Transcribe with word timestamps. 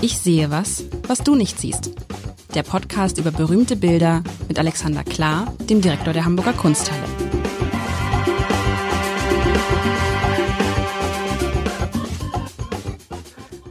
Ich 0.00 0.16
sehe 0.18 0.48
was, 0.52 0.84
was 1.08 1.24
du 1.24 1.34
nicht 1.34 1.58
siehst. 1.58 1.90
Der 2.54 2.62
Podcast 2.62 3.18
über 3.18 3.32
berühmte 3.32 3.74
Bilder 3.74 4.22
mit 4.46 4.56
Alexander 4.56 5.02
Klar, 5.02 5.52
dem 5.68 5.80
Direktor 5.80 6.12
der 6.12 6.24
Hamburger 6.24 6.52
Kunsthalle. 6.52 7.02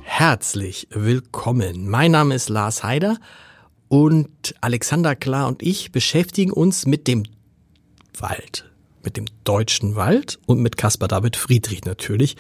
Herzlich 0.04 0.90
willkommen. 0.92 1.88
Mein 1.88 2.12
Name 2.12 2.36
ist 2.36 2.50
Lars 2.50 2.84
Heider 2.84 3.18
und 3.88 4.54
Alexander 4.60 5.16
Klar 5.16 5.48
und 5.48 5.64
ich 5.64 5.94
beschäftigen 5.94 6.52
uns 6.52 6.86
mit 6.86 7.08
dem 7.08 7.24
Wald, 8.20 8.70
mit 9.02 9.16
dem 9.16 9.28
deutschen 9.46 9.96
Wald 9.96 10.40
und 10.46 10.60
mit 10.60 10.76
Caspar 10.76 11.08
David 11.08 11.38
Friedrich 11.38 11.86
natürlich 11.86 12.36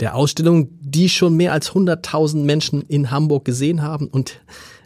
der 0.00 0.14
Ausstellung, 0.14 0.68
die 0.80 1.08
schon 1.08 1.36
mehr 1.36 1.52
als 1.52 1.72
100.000 1.72 2.44
Menschen 2.44 2.82
in 2.82 3.10
Hamburg 3.10 3.44
gesehen 3.44 3.82
haben. 3.82 4.08
Und 4.08 4.40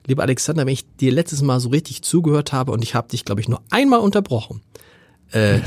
lieber 0.07 0.23
Alexander, 0.23 0.67
wenn 0.67 0.73
ich 0.73 0.87
dir 0.97 1.13
letztes 1.13 1.43
Mal 1.43 1.61
so 1.61 1.69
richtig 1.69 2.03
zugehört 2.03 2.53
habe 2.53 2.73
und 2.73 2.83
ich 2.83 2.95
habe 2.95 3.09
dich, 3.09 3.25
glaube 3.25 3.41
ich, 3.41 3.49
nur 3.49 3.63
einmal 3.71 4.01
unterbrochen, 4.01 4.63
äh, 5.33 5.61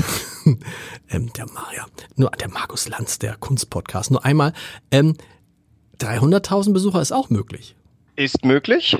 ähm, 1.10 1.32
der 1.32 1.46
Maria, 1.46 1.86
nur 2.16 2.30
der 2.30 2.48
Markus 2.48 2.88
Lanz, 2.88 3.18
der 3.18 3.36
Kunstpodcast, 3.36 4.10
nur 4.10 4.24
einmal, 4.24 4.52
ähm, 4.90 5.16
300.000 6.00 6.72
Besucher 6.72 7.00
ist 7.00 7.12
auch 7.12 7.30
möglich. 7.30 7.74
Ist 8.16 8.44
möglich. 8.44 8.96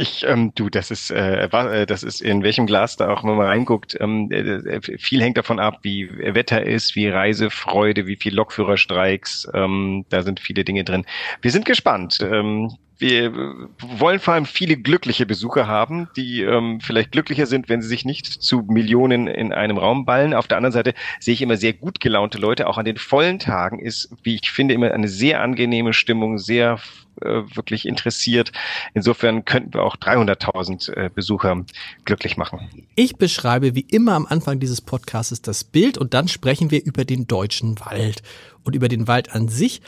Ich, 0.00 0.24
ähm, 0.26 0.52
du, 0.54 0.70
das 0.70 0.90
ist, 0.90 1.10
äh, 1.10 1.44
äh, 1.44 1.84
das 1.84 2.02
ist 2.02 2.22
in 2.22 2.42
welchem 2.42 2.66
Glas 2.66 2.96
da 2.96 3.10
auch 3.10 3.22
wenn 3.22 3.36
man 3.36 3.46
reinguckt. 3.46 3.98
Ähm, 4.00 4.30
äh, 4.32 4.80
viel 4.98 5.20
hängt 5.20 5.36
davon 5.36 5.58
ab, 5.58 5.80
wie 5.82 6.08
Wetter 6.10 6.64
ist, 6.64 6.96
wie 6.96 7.06
Reisefreude, 7.08 8.06
wie 8.06 8.16
viel 8.16 8.34
Lokführerstreiks. 8.34 9.48
Ähm, 9.52 10.06
da 10.08 10.22
sind 10.22 10.40
viele 10.40 10.64
Dinge 10.64 10.84
drin. 10.84 11.04
Wir 11.42 11.50
sind 11.50 11.66
gespannt. 11.66 12.18
Ähm, 12.22 12.70
wir 12.96 13.34
wollen 13.78 14.20
vor 14.20 14.34
allem 14.34 14.46
viele 14.46 14.76
glückliche 14.76 15.26
Besucher 15.26 15.66
haben, 15.66 16.08
die 16.16 16.42
ähm, 16.42 16.80
vielleicht 16.80 17.12
glücklicher 17.12 17.46
sind, 17.46 17.68
wenn 17.68 17.80
sie 17.80 17.88
sich 17.88 18.04
nicht 18.04 18.26
zu 18.26 18.62
Millionen 18.68 19.26
in 19.26 19.52
einem 19.52 19.78
Raum 19.78 20.04
ballen. 20.04 20.34
Auf 20.34 20.48
der 20.48 20.58
anderen 20.58 20.72
Seite 20.72 20.94
sehe 21.18 21.34
ich 21.34 21.42
immer 21.42 21.56
sehr 21.56 21.72
gut 21.72 22.00
gelaunte 22.00 22.38
Leute. 22.38 22.68
Auch 22.68 22.78
an 22.78 22.84
den 22.84 22.98
vollen 22.98 23.38
Tagen 23.38 23.78
ist, 23.78 24.14
wie 24.22 24.36
ich 24.36 24.50
finde, 24.50 24.74
immer 24.74 24.92
eine 24.92 25.08
sehr 25.08 25.40
angenehme 25.40 25.94
Stimmung, 25.94 26.36
sehr 26.36 26.74
äh, 26.74 27.09
wirklich 27.20 27.86
interessiert. 27.86 28.52
Insofern 28.94 29.44
könnten 29.44 29.74
wir 29.74 29.82
auch 29.82 29.96
300.000 29.96 30.92
äh, 30.92 31.10
Besucher 31.14 31.64
glücklich 32.04 32.36
machen. 32.36 32.68
Ich 32.94 33.16
beschreibe 33.16 33.74
wie 33.74 33.86
immer 33.88 34.14
am 34.14 34.26
Anfang 34.26 34.60
dieses 34.60 34.80
Podcasts 34.80 35.42
das 35.42 35.64
Bild 35.64 35.98
und 35.98 36.14
dann 36.14 36.28
sprechen 36.28 36.70
wir 36.70 36.84
über 36.84 37.04
den 37.04 37.26
deutschen 37.26 37.78
Wald 37.80 38.22
und 38.64 38.74
über 38.74 38.88
den 38.88 39.08
Wald 39.08 39.32
an 39.34 39.48
sich. 39.48 39.82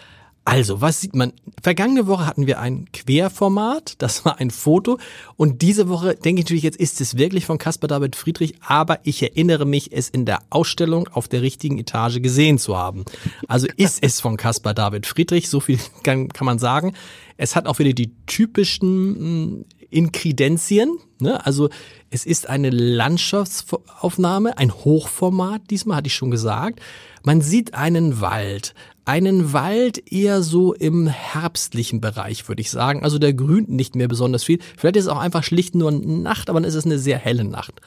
Also, 0.44 0.80
was 0.80 1.00
sieht 1.00 1.14
man? 1.14 1.32
Vergangene 1.62 2.08
Woche 2.08 2.26
hatten 2.26 2.48
wir 2.48 2.58
ein 2.58 2.86
Querformat, 2.92 3.94
das 3.98 4.24
war 4.24 4.40
ein 4.40 4.50
Foto. 4.50 4.98
Und 5.36 5.62
diese 5.62 5.88
Woche 5.88 6.16
denke 6.16 6.40
ich 6.40 6.46
natürlich, 6.46 6.64
jetzt 6.64 6.78
ist 6.78 7.00
es 7.00 7.16
wirklich 7.16 7.46
von 7.46 7.58
Caspar 7.58 7.86
David 7.86 8.16
Friedrich, 8.16 8.54
aber 8.60 8.98
ich 9.04 9.22
erinnere 9.22 9.66
mich, 9.66 9.92
es 9.92 10.08
in 10.08 10.26
der 10.26 10.40
Ausstellung 10.50 11.06
auf 11.08 11.28
der 11.28 11.42
richtigen 11.42 11.78
Etage 11.78 12.20
gesehen 12.20 12.58
zu 12.58 12.76
haben. 12.76 13.04
Also 13.46 13.68
ist 13.76 14.02
es 14.02 14.20
von 14.20 14.36
Caspar 14.36 14.74
David 14.74 15.06
Friedrich, 15.06 15.48
so 15.48 15.60
viel 15.60 15.78
kann, 16.02 16.28
kann 16.28 16.46
man 16.46 16.58
sagen. 16.58 16.94
Es 17.36 17.54
hat 17.54 17.66
auch 17.66 17.78
wieder 17.78 17.92
die 17.92 18.10
typischen 18.27 18.88
hm, 18.88 19.64
Inkredenzien. 19.90 20.98
Ne? 21.20 21.44
Also 21.46 21.70
es 22.10 22.27
ist 22.27 22.48
eine 22.48 22.70
Landschaftsaufnahme, 22.70 24.58
ein 24.58 24.72
Hochformat, 24.72 25.62
diesmal 25.70 25.98
hatte 25.98 26.08
ich 26.08 26.14
schon 26.14 26.30
gesagt. 26.30 26.80
Man 27.24 27.40
sieht 27.40 27.74
einen 27.74 28.20
Wald, 28.20 28.74
einen 29.05 29.53
Wald 29.53 30.12
eher 30.12 30.42
so 30.42 30.75
im 30.75 31.06
herbstlichen 31.06 32.00
Bereich, 32.00 32.48
würde 32.48 32.61
ich 32.61 32.70
sagen. 32.70 33.03
Also 33.03 33.19
der 33.19 33.34
grünt 33.34 33.69
nicht 33.69 33.97
mehr 33.97 34.08
besonders 34.08 34.45
viel. 34.45 34.61
Vielleicht 34.77 34.97
ist 34.97 35.05
es 35.05 35.11
auch 35.11 35.19
einfach 35.19 35.42
schlicht 35.42 35.75
nur 35.75 35.91
Nacht, 35.91 36.48
aber 36.48 36.61
dann 36.61 36.69
ist 36.69 36.77
es 36.77 36.84
eine 36.84 36.98
sehr 36.98 37.19
helle 37.19 37.45
Nacht. 37.45 37.80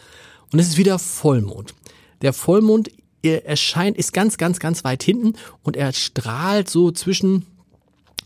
Und 0.52 0.60
es 0.60 0.68
ist 0.68 0.78
wieder 0.78 1.00
Vollmond. 1.00 1.74
Der 2.22 2.34
Vollmond 2.34 2.90
erscheint, 3.24 3.98
ist 3.98 4.14
ganz, 4.14 4.38
ganz, 4.38 4.60
ganz 4.60 4.84
weit 4.84 5.04
hinten 5.04 5.34
und 5.64 5.76
er 5.76 5.94
strahlt 5.94 6.70
so 6.70 6.92
zwischen, 6.92 7.46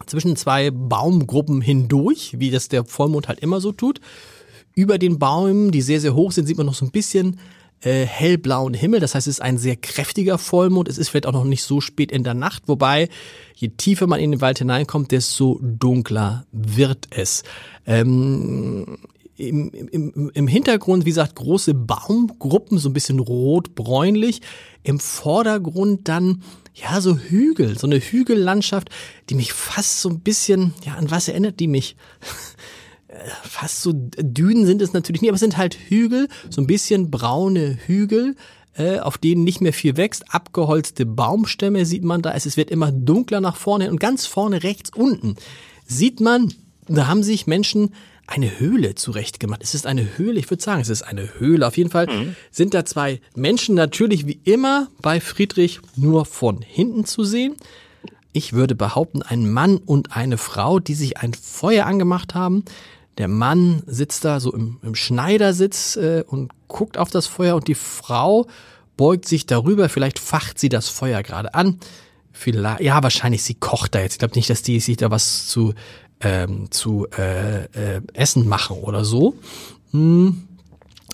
zwischen 0.05 0.35
zwei 0.35 0.71
Baumgruppen 0.71 1.61
hindurch, 1.61 2.35
wie 2.39 2.51
das 2.51 2.69
der 2.69 2.85
Vollmond 2.85 3.27
halt 3.27 3.39
immer 3.39 3.61
so 3.61 3.71
tut. 3.71 4.01
Über 4.75 4.97
den 4.97 5.19
Bäumen, 5.19 5.71
die 5.71 5.81
sehr, 5.81 6.01
sehr 6.01 6.15
hoch 6.15 6.31
sind, 6.31 6.47
sieht 6.47 6.57
man 6.57 6.65
noch 6.65 6.75
so 6.75 6.85
ein 6.85 6.91
bisschen 6.91 7.39
äh, 7.81 8.05
hellblauen 8.05 8.73
Himmel. 8.73 8.99
Das 8.99 9.15
heißt, 9.15 9.27
es 9.27 9.35
ist 9.35 9.41
ein 9.41 9.57
sehr 9.57 9.75
kräftiger 9.75 10.37
Vollmond. 10.37 10.87
Es 10.89 10.97
ist 10.97 11.09
vielleicht 11.09 11.25
auch 11.25 11.33
noch 11.33 11.45
nicht 11.45 11.63
so 11.63 11.81
spät 11.81 12.11
in 12.11 12.23
der 12.23 12.33
Nacht, 12.33 12.63
wobei 12.67 13.09
je 13.55 13.69
tiefer 13.69 14.07
man 14.07 14.19
in 14.19 14.31
den 14.31 14.41
Wald 14.41 14.59
hineinkommt, 14.59 15.11
desto 15.11 15.59
dunkler 15.61 16.45
wird 16.51 17.07
es. 17.11 17.43
Ähm, 17.85 18.97
im, 19.39 19.69
im, 19.71 20.31
Im 20.33 20.47
Hintergrund, 20.47 21.05
wie 21.05 21.11
gesagt, 21.11 21.35
große 21.35 21.73
Baumgruppen, 21.73 22.77
so 22.77 22.89
ein 22.89 22.93
bisschen 22.93 23.19
rot-bräunlich. 23.19 24.41
Im 24.83 24.99
Vordergrund 24.99 26.09
dann, 26.09 26.43
ja, 26.73 26.99
so 26.99 27.17
Hügel, 27.17 27.77
so 27.77 27.87
eine 27.87 27.99
Hügellandschaft, 27.99 28.89
die 29.29 29.35
mich 29.35 29.53
fast 29.53 30.01
so 30.01 30.09
ein 30.09 30.19
bisschen, 30.19 30.73
ja, 30.85 30.95
an 30.95 31.09
was 31.09 31.29
erinnert 31.29 31.59
die 31.59 31.67
mich? 31.67 31.95
fast 33.43 33.81
so 33.81 33.91
Dünen 33.93 34.65
sind 34.65 34.81
es 34.81 34.93
natürlich 34.93 35.21
nicht, 35.21 35.29
aber 35.29 35.35
es 35.35 35.41
sind 35.41 35.57
halt 35.57 35.75
Hügel, 35.75 36.27
so 36.49 36.61
ein 36.61 36.67
bisschen 36.67 37.09
braune 37.09 37.77
Hügel, 37.85 38.35
äh, 38.75 38.99
auf 38.99 39.17
denen 39.17 39.43
nicht 39.43 39.61
mehr 39.61 39.73
viel 39.73 39.97
wächst. 39.97 40.33
Abgeholzte 40.33 41.05
Baumstämme 41.05 41.85
sieht 41.85 42.03
man 42.03 42.21
da. 42.21 42.33
Es 42.33 42.55
wird 42.55 42.69
immer 42.69 42.91
dunkler 42.91 43.41
nach 43.41 43.55
vorne 43.55 43.89
und 43.89 43.99
ganz 43.99 44.25
vorne 44.25 44.63
rechts 44.63 44.91
unten 44.93 45.35
sieht 45.89 46.21
man, 46.21 46.53
da 46.87 47.07
haben 47.07 47.23
sich 47.23 47.47
Menschen 47.47 47.93
eine 48.27 48.59
Höhle 48.59 48.93
zurechtgemacht. 48.93 49.63
Es 49.63 49.73
ist 49.73 49.87
eine 49.87 50.17
Höhle, 50.17 50.39
ich 50.39 50.49
würde 50.49 50.63
sagen, 50.63 50.81
es 50.81 50.89
ist 50.89 51.01
eine 51.01 51.39
Höhle. 51.39 51.67
Auf 51.67 51.77
jeden 51.77 51.89
Fall 51.89 52.05
mhm. 52.05 52.35
sind 52.51 52.75
da 52.75 52.85
zwei 52.85 53.19
Menschen 53.35 53.75
natürlich 53.75 54.27
wie 54.27 54.39
immer 54.43 54.87
bei 55.01 55.19
Friedrich 55.19 55.81
nur 55.95 56.25
von 56.25 56.61
hinten 56.61 57.05
zu 57.05 57.23
sehen. 57.23 57.55
Ich 58.31 58.53
würde 58.53 58.75
behaupten, 58.75 59.23
ein 59.23 59.51
Mann 59.51 59.77
und 59.77 60.15
eine 60.15 60.37
Frau, 60.37 60.79
die 60.79 60.93
sich 60.93 61.17
ein 61.17 61.33
Feuer 61.33 61.87
angemacht 61.87 62.35
haben. 62.35 62.63
Der 63.19 63.27
Mann 63.27 63.83
sitzt 63.85 64.25
da 64.25 64.39
so 64.39 64.51
im, 64.53 64.79
im 64.81 64.95
Schneidersitz 64.95 65.97
äh, 65.97 66.23
und 66.25 66.51
guckt 66.67 66.97
auf 66.97 67.11
das 67.11 67.27
Feuer 67.27 67.55
und 67.55 67.67
die 67.67 67.75
Frau 67.75 68.47
beugt 68.97 69.27
sich 69.27 69.45
darüber. 69.45 69.89
Vielleicht 69.89 70.19
facht 70.19 70.57
sie 70.57 70.69
das 70.69 70.89
Feuer 70.89 71.21
gerade 71.21 71.53
an. 71.53 71.79
Vielleicht, 72.31 72.81
ja, 72.81 73.03
wahrscheinlich 73.03 73.43
sie 73.43 73.55
kocht 73.55 73.93
da 73.93 73.99
jetzt. 73.99 74.13
Ich 74.13 74.19
glaube 74.19 74.35
nicht, 74.35 74.49
dass 74.49 74.61
die 74.61 74.79
sich 74.79 74.97
da 74.97 75.11
was 75.11 75.47
zu 75.47 75.73
ähm, 76.21 76.71
zu 76.71 77.07
äh, 77.17 77.65
äh, 77.65 78.01
Essen 78.13 78.47
machen 78.47 78.77
oder 78.77 79.05
so. 79.05 79.35
Hm. 79.91 80.47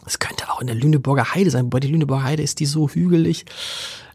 Es 0.06 0.20
könnte 0.20 0.52
auch 0.52 0.62
in 0.62 0.68
der 0.68 0.76
Lüneburger 0.76 1.34
Heide 1.34 1.50
sein, 1.50 1.66
wobei 1.66 1.80
die 1.80 1.88
Lüneburger 1.88 2.24
Heide 2.24 2.44
ist 2.44 2.60
die 2.60 2.68
so 2.68 2.88
hügelig. 2.88 3.46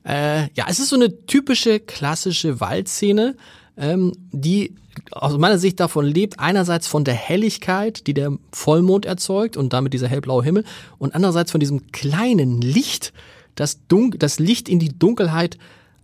Äh, 0.05 0.43
ja, 0.55 0.67
es 0.69 0.79
ist 0.79 0.91
so 0.91 0.97
eine 0.97 1.27
typische 1.27 1.81
klassische 1.81 2.61
Waldszene, 2.61 3.37
ähm, 3.81 4.13
die 4.31 4.77
aus 5.11 5.37
meiner 5.39 5.59
Sicht 5.59 5.81
davon 5.81 6.05
lebt, 6.05 6.39
einerseits 6.39 6.87
von 6.87 7.05
der 7.05 7.15
Helligkeit, 7.15 8.07
die 8.07 8.15
der 8.15 8.37
Vollmond 8.53 9.07
erzeugt 9.07 9.57
und 9.57 9.73
damit 9.73 9.95
dieser 9.95 10.09
hellblaue 10.09 10.45
Himmel 10.45 10.65
und 10.99 11.15
andererseits 11.15 11.51
von 11.51 11.61
diesem 11.61 11.91
kleinen 11.91 12.61
Licht, 12.61 13.13
das, 13.55 13.87
Dun 13.89 14.15
das 14.19 14.39
Licht 14.39 14.69
in 14.69 14.79
die 14.79 14.97
Dunkelheit 14.97 15.59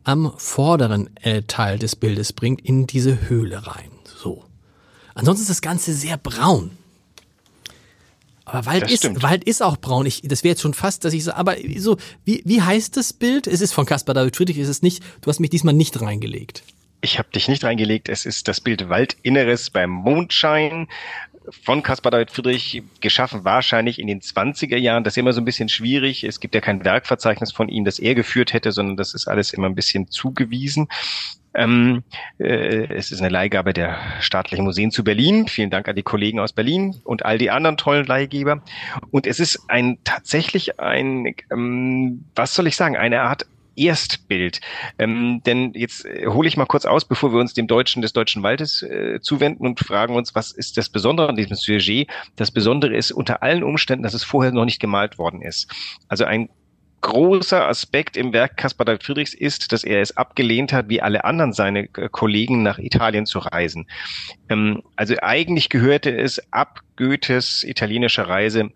am 0.04 0.32
vorderen 0.36 1.10
äh, 1.16 1.42
Teil 1.42 1.78
des 1.78 1.96
Bildes 1.96 2.32
bringt, 2.32 2.60
in 2.62 2.86
diese 2.86 3.28
Höhle 3.28 3.66
rein. 3.66 3.90
So. 4.04 4.44
Ansonsten 5.14 5.42
ist 5.42 5.50
das 5.50 5.62
Ganze 5.62 5.92
sehr 5.92 6.16
braun. 6.16 6.70
Aber 8.44 8.64
Wald 8.66 8.90
ist, 8.90 9.22
Wald 9.22 9.42
ist 9.42 9.62
auch 9.62 9.76
braun. 9.76 10.06
Ich, 10.06 10.22
das 10.22 10.44
wäre 10.44 10.52
jetzt 10.52 10.62
schon 10.62 10.74
fast, 10.74 11.04
dass 11.04 11.12
ich 11.12 11.24
so, 11.24 11.32
aber 11.32 11.56
so, 11.78 11.96
wie, 12.24 12.42
wie 12.44 12.62
heißt 12.62 12.96
das 12.96 13.12
Bild? 13.12 13.48
Es 13.48 13.60
ist 13.60 13.72
von 13.72 13.86
Caspar 13.86 14.14
David 14.14 14.36
Friedrich, 14.36 14.58
ist 14.58 14.68
es 14.68 14.82
nicht, 14.82 15.02
du 15.20 15.28
hast 15.28 15.40
mich 15.40 15.50
diesmal 15.50 15.74
nicht 15.74 16.00
reingelegt. 16.00 16.62
Ich 17.00 17.18
habe 17.18 17.28
dich 17.30 17.48
nicht 17.48 17.64
reingelegt. 17.64 18.08
Es 18.08 18.26
ist 18.26 18.48
das 18.48 18.60
Bild 18.60 18.88
Waldinneres 18.88 19.70
beim 19.70 19.90
Mondschein 19.90 20.88
von 21.62 21.82
Caspar 21.82 22.10
David 22.10 22.30
Friedrich 22.30 22.82
geschaffen, 23.00 23.44
wahrscheinlich 23.44 23.98
in 23.98 24.06
den 24.06 24.20
20er 24.20 24.76
Jahren. 24.76 25.04
Das 25.04 25.14
ist 25.14 25.18
immer 25.18 25.32
so 25.32 25.40
ein 25.40 25.44
bisschen 25.44 25.68
schwierig. 25.68 26.24
Es 26.24 26.40
gibt 26.40 26.54
ja 26.54 26.60
kein 26.60 26.84
Werkverzeichnis 26.84 27.52
von 27.52 27.68
ihm, 27.68 27.84
das 27.84 27.98
er 27.98 28.14
geführt 28.14 28.52
hätte, 28.52 28.72
sondern 28.72 28.96
das 28.96 29.14
ist 29.14 29.28
alles 29.28 29.52
immer 29.52 29.68
ein 29.68 29.74
bisschen 29.74 30.08
zugewiesen. 30.08 30.88
Ähm, 31.54 32.02
äh, 32.38 32.94
es 32.94 33.12
ist 33.12 33.20
eine 33.20 33.30
Leihgabe 33.30 33.72
der 33.72 33.98
Staatlichen 34.20 34.64
Museen 34.64 34.90
zu 34.90 35.04
Berlin. 35.04 35.48
Vielen 35.48 35.70
Dank 35.70 35.88
an 35.88 35.96
die 35.96 36.02
Kollegen 36.02 36.38
aus 36.38 36.52
Berlin 36.52 37.00
und 37.04 37.24
all 37.24 37.38
die 37.38 37.50
anderen 37.50 37.78
tollen 37.78 38.04
Leihgeber. 38.04 38.62
Und 39.10 39.26
es 39.26 39.40
ist 39.40 39.60
ein 39.68 39.98
tatsächlich 40.04 40.78
ein, 40.80 41.34
ähm, 41.50 42.24
was 42.34 42.54
soll 42.54 42.66
ich 42.66 42.76
sagen, 42.76 42.96
eine 42.96 43.22
Art 43.22 43.46
Erstbild. 43.76 44.60
Ähm, 44.98 45.42
denn 45.44 45.72
jetzt 45.74 46.04
äh, 46.04 46.26
hole 46.26 46.48
ich 46.48 46.56
mal 46.56 46.66
kurz 46.66 46.86
aus, 46.86 47.04
bevor 47.04 47.32
wir 47.32 47.40
uns 47.40 47.54
dem 47.54 47.66
Deutschen 47.66 48.02
des 48.02 48.12
Deutschen 48.12 48.42
Waldes 48.42 48.82
äh, 48.82 49.20
zuwenden 49.20 49.66
und 49.66 49.80
fragen 49.80 50.16
uns, 50.16 50.34
was 50.34 50.52
ist 50.52 50.76
das 50.76 50.88
Besondere 50.88 51.28
an 51.28 51.36
diesem 51.36 51.56
Sujet? 51.56 52.08
Das 52.36 52.50
Besondere 52.50 52.96
ist 52.96 53.12
unter 53.12 53.42
allen 53.42 53.62
Umständen, 53.62 54.02
dass 54.02 54.14
es 54.14 54.24
vorher 54.24 54.52
noch 54.52 54.64
nicht 54.64 54.80
gemalt 54.80 55.18
worden 55.18 55.42
ist. 55.42 55.70
Also 56.08 56.24
ein 56.24 56.48
großer 57.02 57.68
Aspekt 57.68 58.16
im 58.16 58.32
Werk 58.32 58.56
Caspar 58.56 58.84
David 58.84 59.04
Friedrichs 59.04 59.34
ist, 59.34 59.72
dass 59.72 59.84
er 59.84 60.00
es 60.00 60.16
abgelehnt 60.16 60.72
hat, 60.72 60.88
wie 60.88 61.00
alle 61.00 61.24
anderen 61.24 61.52
seine 61.52 61.84
äh, 61.96 62.08
Kollegen 62.10 62.62
nach 62.62 62.78
Italien 62.78 63.26
zu 63.26 63.38
reisen. 63.38 63.86
Ähm, 64.48 64.82
also 64.96 65.14
eigentlich 65.22 65.68
gehörte 65.68 66.16
es 66.16 66.40
ab 66.52 66.80
Goethes 66.96 67.62
italienischer 67.62 68.28
Reise 68.28 68.70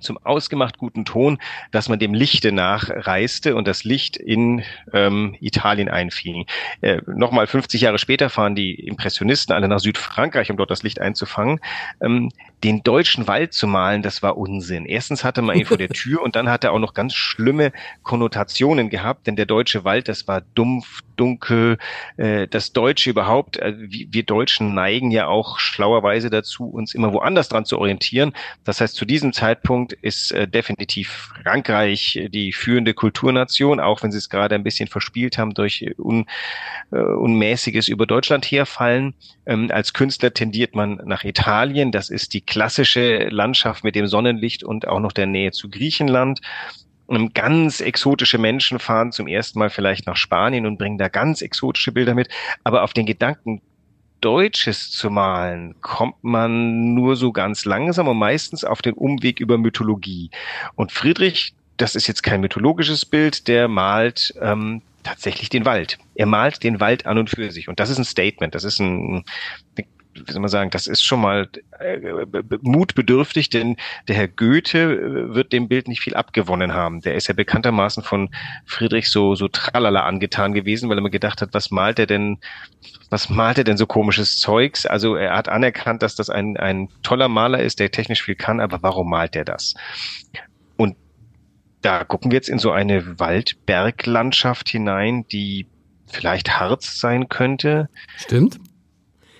zum 0.00 0.18
ausgemacht 0.18 0.78
guten 0.78 1.04
Ton, 1.04 1.38
dass 1.70 1.88
man 1.88 1.98
dem 1.98 2.14
Lichte 2.14 2.52
nachreiste 2.52 3.54
und 3.54 3.68
das 3.68 3.84
Licht 3.84 4.16
in 4.16 4.62
ähm, 4.92 5.36
Italien 5.40 5.88
einfiel. 5.88 6.44
Äh, 6.80 7.00
Nochmal 7.06 7.46
50 7.46 7.80
Jahre 7.80 7.98
später 7.98 8.30
fahren 8.30 8.54
die 8.54 8.74
Impressionisten 8.74 9.54
alle 9.54 9.68
nach 9.68 9.80
Südfrankreich, 9.80 10.50
um 10.50 10.56
dort 10.56 10.70
das 10.70 10.82
Licht 10.82 11.00
einzufangen. 11.00 11.60
Ähm, 12.00 12.30
den 12.64 12.82
deutschen 12.82 13.26
Wald 13.26 13.52
zu 13.52 13.66
malen, 13.66 14.02
das 14.02 14.22
war 14.22 14.38
Unsinn. 14.38 14.86
Erstens 14.86 15.22
hatte 15.22 15.42
man 15.42 15.58
ihn 15.58 15.66
vor 15.66 15.76
der 15.76 15.88
Tür 15.90 16.22
und 16.22 16.34
dann 16.34 16.48
hat 16.48 16.64
er 16.64 16.72
auch 16.72 16.78
noch 16.78 16.94
ganz 16.94 17.14
schlimme 17.14 17.72
Konnotationen 18.02 18.88
gehabt, 18.88 19.26
denn 19.26 19.36
der 19.36 19.44
deutsche 19.44 19.84
Wald, 19.84 20.08
das 20.08 20.26
war 20.26 20.40
dumpf, 20.54 21.02
dunkel. 21.16 21.78
Äh, 22.16 22.48
das 22.48 22.72
Deutsche 22.72 23.10
überhaupt, 23.10 23.58
äh, 23.58 23.74
wir 23.76 24.22
Deutschen 24.22 24.74
neigen 24.74 25.10
ja 25.10 25.26
auch 25.26 25.58
schlauerweise 25.58 26.30
dazu, 26.30 26.66
uns 26.66 26.94
immer 26.94 27.12
woanders 27.12 27.48
dran 27.48 27.64
zu 27.64 27.78
orientieren. 27.78 28.32
Das 28.64 28.80
heißt, 28.80 28.94
zu 28.94 29.04
diesem 29.04 29.32
Zeitpunkt 29.32 29.92
ist 29.92 30.32
äh, 30.32 30.48
definitiv 30.48 31.32
Frankreich 31.42 32.28
die 32.32 32.52
führende 32.52 32.94
Kulturnation, 32.94 33.80
auch 33.80 34.02
wenn 34.02 34.12
sie 34.12 34.18
es 34.18 34.30
gerade 34.30 34.54
ein 34.54 34.64
bisschen 34.64 34.88
verspielt 34.88 35.38
haben 35.38 35.54
durch 35.54 35.94
un, 35.98 36.26
unmäßiges 36.90 37.88
über 37.88 38.06
Deutschland 38.06 38.46
herfallen. 38.46 39.14
Ähm, 39.46 39.70
als 39.70 39.92
Künstler 39.92 40.32
tendiert 40.32 40.74
man 40.74 41.00
nach 41.04 41.24
Italien. 41.24 41.92
Das 41.92 42.10
ist 42.10 42.34
die 42.34 42.40
klassische 42.54 43.26
Landschaft 43.30 43.82
mit 43.82 43.96
dem 43.96 44.06
Sonnenlicht 44.06 44.62
und 44.62 44.86
auch 44.86 45.00
noch 45.00 45.10
der 45.10 45.26
Nähe 45.26 45.50
zu 45.50 45.68
Griechenland. 45.68 46.38
Und 47.06 47.34
ganz 47.34 47.80
exotische 47.80 48.38
Menschen 48.38 48.78
fahren 48.78 49.10
zum 49.10 49.26
ersten 49.26 49.58
Mal 49.58 49.70
vielleicht 49.70 50.06
nach 50.06 50.16
Spanien 50.16 50.64
und 50.64 50.78
bringen 50.78 50.96
da 50.96 51.08
ganz 51.08 51.42
exotische 51.42 51.90
Bilder 51.90 52.14
mit. 52.14 52.28
Aber 52.62 52.84
auf 52.84 52.92
den 52.92 53.06
Gedanken, 53.06 53.60
Deutsches 54.20 54.92
zu 54.92 55.10
malen, 55.10 55.74
kommt 55.80 56.22
man 56.22 56.94
nur 56.94 57.16
so 57.16 57.32
ganz 57.32 57.64
langsam 57.64 58.06
und 58.06 58.18
meistens 58.18 58.62
auf 58.62 58.82
den 58.82 58.94
Umweg 58.94 59.40
über 59.40 59.58
Mythologie. 59.58 60.30
Und 60.76 60.92
Friedrich, 60.92 61.54
das 61.76 61.96
ist 61.96 62.06
jetzt 62.06 62.22
kein 62.22 62.40
mythologisches 62.40 63.04
Bild, 63.04 63.48
der 63.48 63.66
malt 63.66 64.32
ähm, 64.40 64.80
tatsächlich 65.02 65.48
den 65.48 65.64
Wald. 65.64 65.98
Er 66.14 66.26
malt 66.26 66.62
den 66.62 66.78
Wald 66.78 67.04
an 67.04 67.18
und 67.18 67.30
für 67.30 67.50
sich. 67.50 67.68
Und 67.68 67.80
das 67.80 67.90
ist 67.90 67.98
ein 67.98 68.04
Statement. 68.04 68.54
Das 68.54 68.62
ist 68.62 68.78
ein, 68.78 69.24
eine 69.76 69.86
wie 70.14 70.32
soll 70.32 70.40
man 70.40 70.50
sagen, 70.50 70.70
das 70.70 70.86
ist 70.86 71.02
schon 71.02 71.20
mal 71.20 71.48
äh, 71.78 71.98
mutbedürftig, 72.62 73.50
denn 73.50 73.76
der 74.08 74.16
Herr 74.16 74.28
Goethe 74.28 74.78
äh, 74.78 75.34
wird 75.34 75.52
dem 75.52 75.68
Bild 75.68 75.88
nicht 75.88 76.00
viel 76.00 76.14
abgewonnen 76.14 76.72
haben. 76.72 77.00
Der 77.00 77.14
ist 77.14 77.28
ja 77.28 77.34
bekanntermaßen 77.34 78.02
von 78.02 78.30
Friedrich 78.64 79.10
so, 79.10 79.34
so 79.34 79.48
tralala 79.48 80.04
angetan 80.04 80.54
gewesen, 80.54 80.88
weil 80.88 80.98
er 80.98 81.02
mir 81.02 81.10
gedacht 81.10 81.42
hat, 81.42 81.50
was 81.52 81.70
malt 81.70 81.98
er 81.98 82.06
denn, 82.06 82.38
was 83.10 83.28
malt 83.28 83.58
er 83.58 83.64
denn 83.64 83.76
so 83.76 83.86
komisches 83.86 84.38
Zeugs? 84.38 84.86
Also 84.86 85.16
er 85.16 85.36
hat 85.36 85.48
anerkannt, 85.48 86.02
dass 86.02 86.14
das 86.14 86.30
ein, 86.30 86.56
ein 86.56 86.88
toller 87.02 87.28
Maler 87.28 87.60
ist, 87.60 87.80
der 87.80 87.90
technisch 87.90 88.22
viel 88.22 88.36
kann, 88.36 88.60
aber 88.60 88.82
warum 88.82 89.10
malt 89.10 89.36
er 89.36 89.44
das? 89.44 89.74
Und 90.76 90.96
da 91.82 92.04
gucken 92.04 92.30
wir 92.30 92.36
jetzt 92.36 92.48
in 92.48 92.58
so 92.58 92.70
eine 92.70 93.18
Waldberglandschaft 93.18 94.68
hinein, 94.68 95.26
die 95.28 95.66
vielleicht 96.06 96.58
Harz 96.58 97.00
sein 97.00 97.28
könnte. 97.28 97.88
Stimmt. 98.16 98.58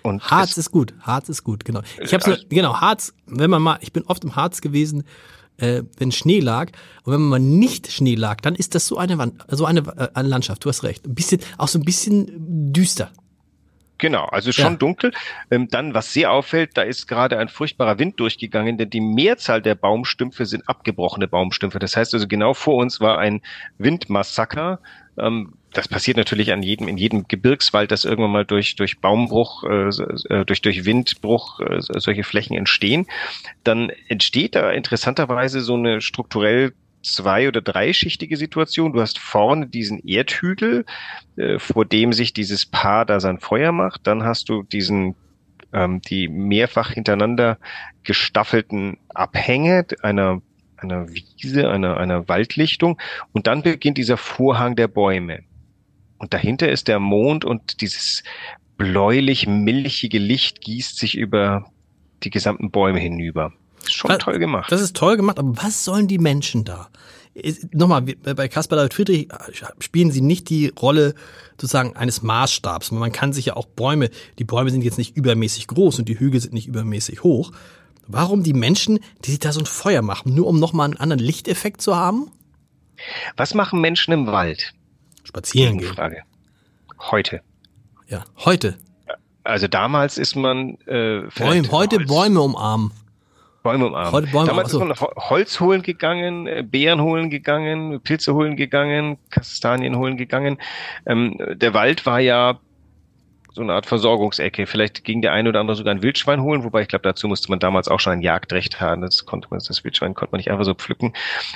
Und 0.04 0.30
Harz 0.30 0.58
ist 0.58 0.70
gut, 0.70 0.92
Harz 1.00 1.30
ist 1.30 1.44
gut, 1.44 1.64
genau. 1.64 1.80
Ich 1.98 2.12
habe 2.12 2.38
genau 2.50 2.78
Harz. 2.78 3.14
Wenn 3.26 3.48
man 3.48 3.62
mal, 3.62 3.78
ich 3.80 3.90
bin 3.90 4.04
oft 4.04 4.22
im 4.22 4.36
Harz 4.36 4.60
gewesen, 4.60 5.04
äh, 5.56 5.82
wenn 5.96 6.12
Schnee 6.12 6.40
lag 6.40 6.72
und 7.04 7.14
wenn 7.14 7.22
man 7.22 7.30
mal 7.30 7.40
nicht 7.40 7.90
Schnee 7.90 8.14
lag, 8.14 8.42
dann 8.42 8.54
ist 8.54 8.74
das 8.74 8.86
so 8.86 8.98
eine 8.98 9.16
Wand, 9.16 9.42
so 9.48 9.64
eine, 9.64 9.80
äh, 9.80 10.08
eine 10.12 10.28
Landschaft. 10.28 10.62
Du 10.62 10.68
hast 10.68 10.82
recht, 10.82 11.06
ein 11.06 11.14
bisschen, 11.14 11.40
auch 11.56 11.68
so 11.68 11.78
ein 11.78 11.86
bisschen 11.86 12.26
düster. 12.70 13.12
Genau, 13.96 14.26
also 14.26 14.52
schon 14.52 14.72
ja. 14.72 14.78
dunkel. 14.78 15.12
Ähm, 15.50 15.68
dann, 15.70 15.94
was 15.94 16.12
sehr 16.12 16.32
auffällt, 16.32 16.76
da 16.76 16.82
ist 16.82 17.06
gerade 17.06 17.38
ein 17.38 17.48
furchtbarer 17.48 17.98
Wind 17.98 18.20
durchgegangen, 18.20 18.76
denn 18.76 18.90
die 18.90 19.00
Mehrzahl 19.00 19.62
der 19.62 19.74
Baumstümpfe 19.74 20.44
sind 20.44 20.68
abgebrochene 20.68 21.28
Baumstümpfe. 21.28 21.78
Das 21.78 21.96
heißt 21.96 22.12
also, 22.12 22.28
genau 22.28 22.52
vor 22.52 22.74
uns 22.74 23.00
war 23.00 23.18
ein 23.18 23.40
Windmassaker. 23.78 24.80
Ähm, 25.16 25.54
das 25.74 25.88
passiert 25.88 26.16
natürlich 26.16 26.52
an 26.52 26.62
jedem, 26.62 26.88
in 26.88 26.96
jedem 26.96 27.28
Gebirgswald, 27.28 27.90
dass 27.90 28.04
irgendwann 28.04 28.30
mal 28.30 28.44
durch, 28.44 28.76
durch 28.76 29.00
Baumbruch, 29.00 29.64
äh, 29.64 29.88
äh, 30.30 30.44
durch, 30.44 30.62
durch 30.62 30.84
Windbruch 30.84 31.60
äh, 31.60 31.80
solche 31.80 32.24
Flächen 32.24 32.56
entstehen. 32.56 33.06
Dann 33.64 33.90
entsteht 34.08 34.54
da 34.54 34.70
interessanterweise 34.70 35.60
so 35.60 35.74
eine 35.74 36.00
strukturell 36.00 36.72
zwei- 37.02 37.48
oder 37.48 37.60
dreischichtige 37.60 38.36
Situation. 38.36 38.92
Du 38.92 39.00
hast 39.00 39.18
vorne 39.18 39.66
diesen 39.66 40.00
Erdhügel, 40.06 40.86
äh, 41.36 41.58
vor 41.58 41.84
dem 41.84 42.12
sich 42.12 42.32
dieses 42.32 42.64
Paar 42.66 43.04
da 43.04 43.20
sein 43.20 43.40
Feuer 43.40 43.72
macht. 43.72 44.06
Dann 44.06 44.24
hast 44.24 44.48
du 44.48 44.62
diesen 44.62 45.16
ähm, 45.72 46.00
die 46.00 46.28
mehrfach 46.28 46.92
hintereinander 46.92 47.58
gestaffelten 48.04 48.96
Abhänge 49.08 49.86
einer 50.02 50.40
einer 50.76 51.08
Wiese, 51.08 51.70
einer, 51.70 51.96
einer 51.96 52.28
Waldlichtung 52.28 53.00
und 53.32 53.46
dann 53.46 53.62
beginnt 53.62 53.96
dieser 53.96 54.16
Vorhang 54.16 54.76
der 54.76 54.88
Bäume. 54.88 55.40
Und 56.18 56.32
dahinter 56.32 56.70
ist 56.70 56.88
der 56.88 57.00
Mond 57.00 57.44
und 57.44 57.80
dieses 57.80 58.22
bläulich-milchige 58.76 60.18
Licht 60.18 60.60
gießt 60.60 60.98
sich 60.98 61.16
über 61.16 61.70
die 62.22 62.30
gesamten 62.30 62.70
Bäume 62.70 62.98
hinüber. 62.98 63.52
Schon 63.86 64.10
was, 64.10 64.18
toll 64.18 64.38
gemacht. 64.38 64.72
Das 64.72 64.80
ist 64.80 64.96
toll 64.96 65.16
gemacht, 65.16 65.38
aber 65.38 65.56
was 65.62 65.84
sollen 65.84 66.08
die 66.08 66.18
Menschen 66.18 66.64
da? 66.64 66.88
Nochmal, 67.72 68.02
bei 68.02 68.48
Caspar 68.48 68.76
David 68.76 68.94
Friedrich 68.94 69.30
äh, 69.30 69.36
spielen 69.80 70.12
sie 70.12 70.20
nicht 70.20 70.48
die 70.50 70.68
Rolle 70.68 71.14
sozusagen 71.60 71.96
eines 71.96 72.22
Maßstabs. 72.22 72.92
Man 72.92 73.12
kann 73.12 73.32
sich 73.32 73.46
ja 73.46 73.56
auch 73.56 73.66
Bäume, 73.66 74.10
die 74.38 74.44
Bäume 74.44 74.70
sind 74.70 74.84
jetzt 74.84 74.98
nicht 74.98 75.16
übermäßig 75.16 75.66
groß 75.66 75.98
und 75.98 76.08
die 76.08 76.18
Hügel 76.18 76.40
sind 76.40 76.54
nicht 76.54 76.68
übermäßig 76.68 77.24
hoch. 77.24 77.50
Warum 78.06 78.42
die 78.42 78.52
Menschen, 78.52 79.00
die 79.24 79.32
sich 79.32 79.40
da 79.40 79.50
so 79.50 79.60
ein 79.60 79.66
Feuer 79.66 80.02
machen, 80.02 80.34
nur 80.34 80.46
um 80.46 80.60
nochmal 80.60 80.86
einen 80.86 80.96
anderen 80.96 81.22
Lichteffekt 81.22 81.80
zu 81.80 81.96
haben? 81.96 82.30
Was 83.36 83.54
machen 83.54 83.80
Menschen 83.80 84.12
im 84.12 84.26
Wald? 84.26 84.74
Spazieren 85.24 85.78
gehen. 85.78 85.94
Frage. 85.94 86.22
Heute. 86.98 87.40
Ja, 88.06 88.24
heute. 88.44 88.78
Also 89.42 89.68
damals 89.68 90.16
ist 90.16 90.36
man 90.36 90.78
äh, 90.86 91.22
Bäume, 91.36 91.70
heute 91.70 91.96
Holz. 91.96 92.08
Bäume 92.08 92.40
umarmen. 92.40 92.92
Bäume 93.62 93.86
umarmen. 93.86 94.12
Heute 94.12 94.26
Bäume 94.28 94.46
Damals 94.46 94.72
ist 94.72 94.78
man 94.78 94.94
Holz 94.94 95.60
holen 95.60 95.82
gegangen, 95.82 96.46
äh, 96.46 96.62
Beeren 96.62 97.02
holen 97.02 97.28
gegangen, 97.30 98.00
Pilze 98.00 98.34
holen 98.34 98.56
gegangen, 98.56 99.18
Kastanien 99.30 99.96
holen 99.96 100.16
gegangen. 100.16 100.58
Ähm, 101.06 101.36
der 101.54 101.74
Wald 101.74 102.06
war 102.06 102.20
ja 102.20 102.58
so 103.52 103.62
eine 103.62 103.74
Art 103.74 103.86
Versorgungsecke. 103.86 104.66
Vielleicht 104.66 105.04
ging 105.04 105.22
der 105.22 105.32
eine 105.32 105.48
oder 105.48 105.60
andere 105.60 105.76
sogar 105.76 105.94
ein 105.94 106.02
Wildschwein 106.02 106.42
holen, 106.42 106.64
wobei 106.64 106.82
ich 106.82 106.88
glaube, 106.88 107.04
dazu 107.04 107.28
musste 107.28 107.50
man 107.50 107.60
damals 107.60 107.88
auch 107.88 108.00
schon 108.00 108.14
ein 108.14 108.22
Jagdrecht 108.22 108.80
haben. 108.80 109.02
Das 109.02 109.26
konnte 109.26 109.48
man, 109.50 109.60
das 109.66 109.84
Wildschwein 109.84 110.14
konnte 110.14 110.32
man 110.32 110.38
nicht 110.38 110.50
einfach 110.50 110.64
so 110.64 110.74
pflücken. 110.74 111.12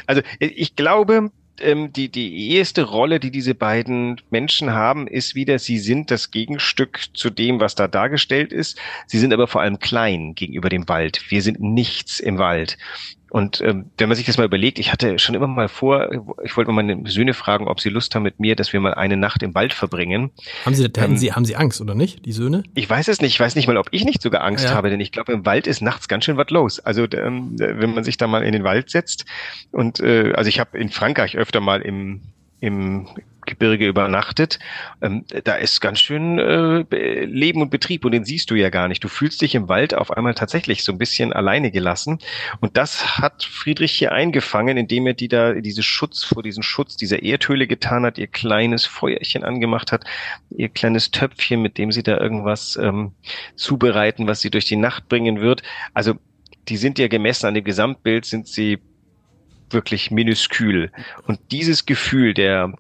Also 0.06 0.22
ich 0.38 0.76
glaube, 0.76 1.30
ähm, 1.60 1.92
die, 1.92 2.08
die 2.08 2.52
erste 2.54 2.82
Rolle, 2.82 3.20
die 3.20 3.30
diese 3.30 3.54
beiden 3.54 4.20
Menschen 4.30 4.72
haben, 4.72 5.06
ist 5.06 5.34
wieder, 5.34 5.58
sie 5.58 5.78
sind 5.78 6.10
das 6.10 6.30
Gegenstück 6.30 7.00
zu 7.14 7.30
dem, 7.30 7.60
was 7.60 7.74
da 7.74 7.88
dargestellt 7.88 8.52
ist. 8.52 8.78
Sie 9.06 9.18
sind 9.18 9.32
aber 9.32 9.46
vor 9.46 9.60
allem 9.60 9.78
klein 9.78 10.34
gegenüber 10.34 10.68
dem 10.68 10.88
Wald. 10.88 11.22
Wir 11.28 11.42
sind 11.42 11.60
nichts 11.60 12.20
im 12.20 12.38
Wald. 12.38 12.78
Und 13.30 13.60
ähm, 13.60 13.90
wenn 13.98 14.08
man 14.08 14.16
sich 14.16 14.26
das 14.26 14.38
mal 14.38 14.44
überlegt, 14.44 14.78
ich 14.78 14.92
hatte 14.92 15.18
schon 15.18 15.34
immer 15.34 15.46
mal 15.46 15.68
vor, 15.68 16.10
ich 16.42 16.56
wollte 16.56 16.70
mal 16.72 16.82
meine 16.82 17.08
Söhne 17.08 17.34
fragen, 17.34 17.68
ob 17.68 17.80
sie 17.80 17.88
Lust 17.90 18.14
haben 18.14 18.22
mit 18.22 18.40
mir, 18.40 18.56
dass 18.56 18.72
wir 18.72 18.80
mal 18.80 18.94
eine 18.94 19.16
Nacht 19.16 19.42
im 19.42 19.54
Wald 19.54 19.74
verbringen. 19.74 20.30
Haben 20.64 20.74
sie, 20.74 20.88
ähm, 20.96 21.16
sie, 21.16 21.32
haben 21.32 21.44
sie 21.44 21.56
Angst 21.56 21.80
oder 21.80 21.94
nicht, 21.94 22.24
die 22.24 22.32
Söhne? 22.32 22.62
Ich 22.74 22.88
weiß 22.88 23.08
es 23.08 23.20
nicht. 23.20 23.34
Ich 23.34 23.40
weiß 23.40 23.54
nicht 23.54 23.66
mal, 23.66 23.76
ob 23.76 23.88
ich 23.90 24.04
nicht 24.04 24.22
sogar 24.22 24.42
Angst 24.42 24.64
ja. 24.64 24.74
habe, 24.74 24.90
denn 24.90 25.00
ich 25.00 25.12
glaube, 25.12 25.32
im 25.32 25.44
Wald 25.44 25.66
ist 25.66 25.82
nachts 25.82 26.08
ganz 26.08 26.24
schön 26.24 26.36
was 26.36 26.50
los. 26.50 26.80
Also 26.80 27.04
ähm, 27.12 27.52
wenn 27.58 27.94
man 27.94 28.04
sich 28.04 28.16
da 28.16 28.26
mal 28.26 28.42
in 28.42 28.52
den 28.52 28.64
Wald 28.64 28.90
setzt 28.90 29.24
und 29.72 30.00
äh, 30.00 30.32
also 30.34 30.48
ich 30.48 30.60
habe 30.60 30.78
in 30.78 30.88
Frankreich 30.88 31.36
öfter 31.36 31.60
mal 31.60 31.82
im 31.82 32.22
im 32.60 33.06
Gebirge 33.48 33.86
übernachtet, 33.86 34.58
ähm, 35.02 35.24
da 35.44 35.56
ist 35.56 35.80
ganz 35.80 36.00
schön 36.00 36.38
äh, 36.38 36.84
Leben 37.24 37.62
und 37.62 37.70
Betrieb 37.70 38.04
und 38.04 38.12
den 38.12 38.24
siehst 38.24 38.50
du 38.50 38.54
ja 38.54 38.70
gar 38.70 38.88
nicht. 38.88 39.02
Du 39.02 39.08
fühlst 39.08 39.40
dich 39.42 39.54
im 39.54 39.68
Wald 39.68 39.94
auf 39.94 40.10
einmal 40.10 40.34
tatsächlich 40.34 40.84
so 40.84 40.92
ein 40.92 40.98
bisschen 40.98 41.32
alleine 41.32 41.70
gelassen 41.70 42.18
und 42.60 42.76
das 42.76 43.18
hat 43.18 43.42
Friedrich 43.42 43.92
hier 43.92 44.12
eingefangen, 44.12 44.76
indem 44.76 45.06
er 45.06 45.14
die 45.14 45.28
da 45.28 45.54
diese 45.54 45.82
Schutz 45.82 46.24
vor 46.24 46.42
diesen 46.42 46.62
Schutz 46.62 46.96
dieser 46.96 47.22
Erdhöhle 47.22 47.66
getan 47.66 48.04
hat, 48.04 48.18
ihr 48.18 48.26
kleines 48.26 48.84
Feuerchen 48.84 49.44
angemacht 49.44 49.92
hat, 49.92 50.04
ihr 50.50 50.68
kleines 50.68 51.10
Töpfchen, 51.10 51.62
mit 51.62 51.78
dem 51.78 51.90
sie 51.90 52.02
da 52.02 52.18
irgendwas 52.18 52.76
ähm, 52.76 53.12
zubereiten, 53.56 54.26
was 54.28 54.40
sie 54.40 54.50
durch 54.50 54.66
die 54.66 54.76
Nacht 54.76 55.08
bringen 55.08 55.40
wird. 55.40 55.62
Also 55.94 56.14
die 56.68 56.76
sind 56.76 56.98
ja 56.98 57.08
gemessen 57.08 57.46
an 57.46 57.54
dem 57.54 57.64
Gesamtbild, 57.64 58.26
sind 58.26 58.46
sie 58.46 58.78
wirklich 59.70 60.10
minuskül. 60.10 60.90
Und 61.26 61.38
dieses 61.50 61.86
Gefühl 61.86 62.34
der, 62.34 62.72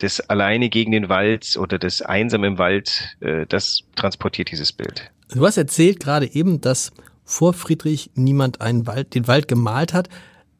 des 0.00 0.20
alleine 0.28 0.68
gegen 0.68 0.92
den 0.92 1.08
Wald 1.08 1.56
oder 1.56 1.78
des 1.78 2.02
einsam 2.02 2.44
im 2.44 2.58
Wald, 2.58 3.16
äh, 3.20 3.46
das 3.46 3.82
transportiert 3.96 4.50
dieses 4.50 4.72
Bild. 4.72 5.10
Du 5.32 5.46
hast 5.46 5.56
erzählt 5.56 6.00
gerade 6.00 6.32
eben, 6.34 6.60
dass 6.60 6.92
vor 7.24 7.52
Friedrich 7.52 8.10
niemand 8.14 8.60
einen 8.60 8.86
Wald, 8.86 9.14
den 9.14 9.28
Wald 9.28 9.46
gemalt 9.46 9.92
hat. 9.92 10.08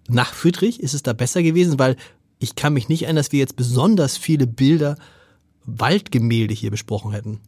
Nach 0.08 0.32
Friedrich 0.32 0.80
ist 0.80 0.94
es 0.94 1.02
da 1.02 1.12
besser 1.12 1.42
gewesen, 1.42 1.78
weil 1.78 1.96
ich 2.38 2.54
kann 2.54 2.72
mich 2.72 2.88
nicht 2.88 3.02
erinnern, 3.02 3.16
dass 3.16 3.32
wir 3.32 3.40
jetzt 3.40 3.56
besonders 3.56 4.16
viele 4.16 4.46
Bilder 4.46 4.96
Waldgemälde 5.64 6.54
hier 6.54 6.70
besprochen 6.70 7.12
hätten. 7.12 7.40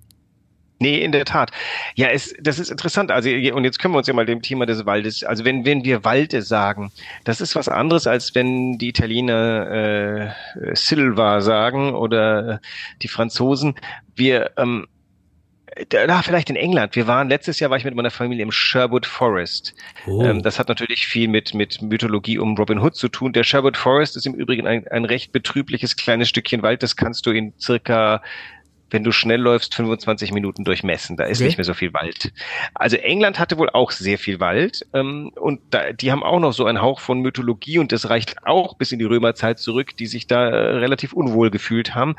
Nee, 0.83 0.99
in 0.99 1.13
der 1.13 1.25
Tat. 1.25 1.53
Ja, 1.95 2.09
es, 2.09 2.35
das 2.41 2.59
ist 2.59 2.69
interessant. 2.69 3.13
Also, 3.13 3.31
und 3.31 3.63
jetzt 3.63 3.79
können 3.79 3.95
wir 3.95 3.99
uns 3.99 4.09
ja 4.09 4.15
mal 4.15 4.27
dem 4.27 4.43
Thema 4.43 4.67
des 4.67 4.85
Waldes, 4.85 5.23
also 5.23 5.45
wenn, 5.45 5.65
wenn 5.65 5.85
wir 5.85 6.05
Walde 6.05 6.43
sagen, 6.43 6.91
das 7.23 7.41
ist 7.41 7.55
was 7.55 7.69
anderes, 7.69 8.09
als 8.09 8.35
wenn 8.35 8.79
die 8.79 8.89
Italiener 8.89 10.35
äh, 10.65 10.75
Silva 10.75 11.41
sagen 11.41 11.95
oder 11.95 12.61
die 13.01 13.07
Franzosen. 13.07 13.77
Wir, 14.17 14.51
ähm, 14.57 14.89
da 15.89 16.21
vielleicht 16.23 16.51
in 16.51 16.57
England. 16.57 16.97
Wir 16.97 17.07
waren 17.07 17.29
letztes 17.29 17.61
Jahr 17.61 17.71
war 17.71 17.79
ich 17.79 17.85
mit 17.85 17.95
meiner 17.95 18.11
Familie 18.11 18.43
im 18.43 18.51
Sherwood 18.51 19.07
Forest. 19.07 19.75
Oh. 20.07 20.23
Ähm, 20.25 20.43
das 20.43 20.59
hat 20.59 20.69
natürlich 20.69 21.07
viel 21.07 21.29
mit 21.29 21.55
mit 21.55 21.81
Mythologie 21.81 22.39
um 22.39 22.57
Robin 22.57 22.81
Hood 22.81 22.97
zu 22.97 23.09
tun. 23.09 23.33
Der 23.33 23.45
Sherwood 23.45 23.77
Forest 23.77 24.17
ist 24.17 24.27
im 24.27 24.35
Übrigen 24.35 24.67
ein, 24.67 24.87
ein 24.89 25.05
recht 25.05 25.31
betrübliches 25.31 25.97
kleines 25.97 26.29
Stückchen 26.29 26.63
Wald. 26.63 26.83
Das 26.83 26.97
kannst 26.97 27.25
du 27.25 27.31
in 27.31 27.55
circa 27.59 28.21
wenn 28.93 29.05
du 29.05 29.13
schnell 29.13 29.41
läufst, 29.41 29.75
25 29.75 30.33
Minuten 30.33 30.65
durchmessen. 30.65 31.17
Da 31.17 31.25
ist 31.25 31.39
okay. 31.39 31.47
nicht 31.47 31.59
mehr 31.59 31.65
so 31.65 31.75
viel 31.75 31.93
Wald. 31.93 32.33
Also 32.75 32.97
England 32.97 33.39
hatte 33.39 33.59
wohl 33.59 33.71
auch 33.71 33.91
sehr 33.91 34.19
viel 34.19 34.41
Wald 34.41 34.87
ähm, 34.93 35.33
und 35.35 35.61
da, 35.71 35.93
die 35.93 36.13
haben 36.13 36.23
auch 36.23 36.41
noch 36.41 36.53
so 36.53 36.67
einen 36.67 36.81
Hauch 36.81 37.01
von 37.01 37.21
Mythologie 37.21 37.79
und 37.79 37.93
das 37.93 38.09
reicht 38.09 38.47
auch 38.47 38.75
bis 38.75 38.93
in 38.93 38.99
die 38.99 39.05
Römerzeit 39.05 39.59
zurück, 39.59 39.97
die 39.97 40.07
sich 40.07 40.27
da 40.27 40.49
äh, 40.49 40.77
relativ 40.77 41.13
unwohl 41.13 41.51
gefühlt 41.51 41.95
haben. 41.95 42.17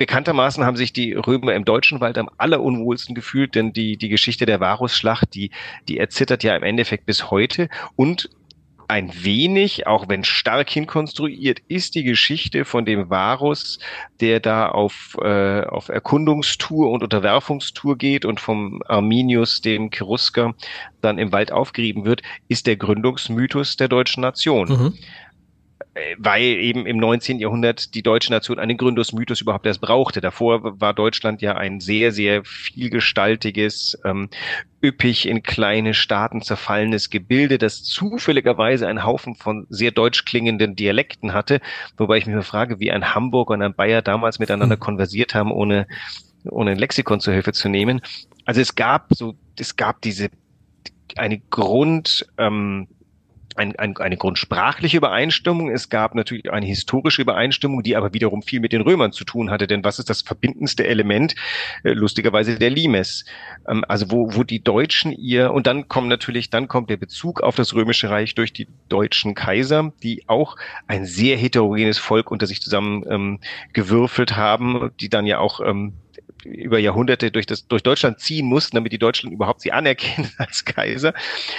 Bekanntermaßen 0.00 0.64
haben 0.64 0.78
sich 0.78 0.94
die 0.94 1.12
Römer 1.12 1.52
im 1.52 1.66
deutschen 1.66 2.00
Wald 2.00 2.16
am 2.16 2.30
allerunwohlsten 2.38 3.14
gefühlt, 3.14 3.54
denn 3.54 3.74
die, 3.74 3.98
die 3.98 4.08
Geschichte 4.08 4.46
der 4.46 4.58
Varusschlacht, 4.58 5.34
die, 5.34 5.50
die 5.88 5.98
erzittert 5.98 6.42
ja 6.42 6.56
im 6.56 6.62
Endeffekt 6.62 7.04
bis 7.04 7.30
heute. 7.30 7.68
Und 7.96 8.30
ein 8.90 9.12
wenig, 9.22 9.86
auch 9.86 10.08
wenn 10.08 10.24
stark 10.24 10.68
hinkonstruiert, 10.68 11.60
ist 11.68 11.94
die 11.94 12.02
Geschichte 12.02 12.64
von 12.64 12.84
dem 12.84 13.08
Varus, 13.08 13.78
der 14.20 14.40
da 14.40 14.68
auf, 14.68 15.16
äh, 15.22 15.62
auf 15.62 15.88
Erkundungstour 15.88 16.90
und 16.90 17.04
Unterwerfungstour 17.04 17.96
geht 17.96 18.24
und 18.24 18.40
vom 18.40 18.82
Arminius, 18.86 19.60
dem 19.60 19.90
Cherusker, 19.90 20.54
dann 21.02 21.18
im 21.18 21.30
Wald 21.30 21.52
aufgerieben 21.52 22.04
wird, 22.04 22.22
ist 22.48 22.66
der 22.66 22.76
Gründungsmythos 22.76 23.76
der 23.76 23.86
deutschen 23.86 24.22
Nation. 24.22 24.68
Mhm. 24.68 24.98
Äh, 25.94 26.14
weil 26.18 26.42
eben 26.42 26.86
im 26.86 26.98
19. 26.98 27.40
Jahrhundert 27.40 27.94
die 27.94 28.02
deutsche 28.02 28.30
Nation 28.30 28.60
einen 28.60 28.76
Gründungsmythos 28.76 29.40
überhaupt 29.40 29.66
erst 29.66 29.80
brauchte. 29.80 30.20
Davor 30.20 30.80
war 30.80 30.94
Deutschland 30.94 31.42
ja 31.42 31.56
ein 31.56 31.80
sehr, 31.80 32.12
sehr 32.12 32.44
vielgestaltiges, 32.44 33.98
ähm, 34.04 34.28
üppig 34.82 35.26
in 35.26 35.42
kleine 35.42 35.92
Staaten 35.92 36.42
zerfallenes 36.42 37.10
Gebilde, 37.10 37.58
das 37.58 37.82
zufälligerweise 37.82 38.86
einen 38.86 39.04
Haufen 39.04 39.34
von 39.34 39.66
sehr 39.68 39.90
deutsch 39.90 40.24
klingenden 40.24 40.76
Dialekten 40.76 41.32
hatte, 41.32 41.60
wobei 41.96 42.18
ich 42.18 42.26
mich 42.26 42.46
frage, 42.46 42.78
wie 42.78 42.92
ein 42.92 43.12
Hamburger 43.12 43.54
und 43.54 43.62
ein 43.62 43.74
Bayer 43.74 44.00
damals 44.00 44.38
miteinander 44.38 44.76
mhm. 44.76 44.80
konversiert 44.80 45.34
haben, 45.34 45.50
ohne, 45.50 45.88
ohne 46.48 46.70
ein 46.70 46.78
Lexikon 46.78 47.18
zur 47.18 47.34
Hilfe 47.34 47.52
zu 47.52 47.68
nehmen. 47.68 48.00
Also 48.44 48.60
es 48.60 48.76
gab 48.76 49.08
so, 49.10 49.34
es 49.58 49.74
gab 49.74 50.00
diese 50.02 50.30
eine 51.16 51.40
Grund, 51.50 52.26
ähm, 52.38 52.86
ein, 53.56 53.76
ein, 53.76 53.96
eine 53.96 54.16
grundsprachliche 54.16 54.96
Übereinstimmung. 54.96 55.70
Es 55.70 55.88
gab 55.88 56.14
natürlich 56.14 56.52
eine 56.52 56.66
historische 56.66 57.22
Übereinstimmung, 57.22 57.82
die 57.82 57.96
aber 57.96 58.12
wiederum 58.14 58.42
viel 58.42 58.60
mit 58.60 58.72
den 58.72 58.80
Römern 58.82 59.12
zu 59.12 59.24
tun 59.24 59.50
hatte. 59.50 59.66
Denn 59.66 59.84
was 59.84 59.98
ist 59.98 60.10
das 60.10 60.22
verbindendste 60.22 60.86
Element? 60.86 61.34
Äh, 61.82 61.92
lustigerweise 61.92 62.58
der 62.58 62.70
Limes. 62.70 63.24
Ähm, 63.68 63.84
also 63.88 64.10
wo, 64.10 64.34
wo 64.34 64.44
die 64.44 64.62
Deutschen 64.62 65.12
ihr, 65.12 65.52
und 65.52 65.66
dann 65.66 65.88
kommt 65.88 66.08
natürlich, 66.08 66.50
dann 66.50 66.68
kommt 66.68 66.90
der 66.90 66.96
Bezug 66.96 67.40
auf 67.40 67.56
das 67.56 67.74
Römische 67.74 68.10
Reich 68.10 68.34
durch 68.34 68.52
die 68.52 68.68
deutschen 68.88 69.34
Kaiser, 69.34 69.92
die 70.02 70.24
auch 70.28 70.56
ein 70.86 71.04
sehr 71.04 71.36
heterogenes 71.36 71.98
Volk 71.98 72.30
unter 72.30 72.46
sich 72.46 72.62
zusammen 72.62 73.04
ähm, 73.08 73.40
gewürfelt 73.72 74.36
haben, 74.36 74.90
die 75.00 75.08
dann 75.08 75.26
ja 75.26 75.38
auch 75.38 75.60
ähm, 75.60 75.94
über 76.44 76.78
Jahrhunderte 76.78 77.30
durch, 77.30 77.46
das, 77.46 77.66
durch 77.66 77.82
Deutschland 77.82 78.20
ziehen 78.20 78.46
mussten, 78.46 78.76
damit 78.76 78.92
die 78.92 78.98
Deutschland 78.98 79.34
überhaupt 79.34 79.60
sie 79.60 79.72
anerkennen 79.72 80.30
als 80.38 80.64
Kaiser. 80.64 81.14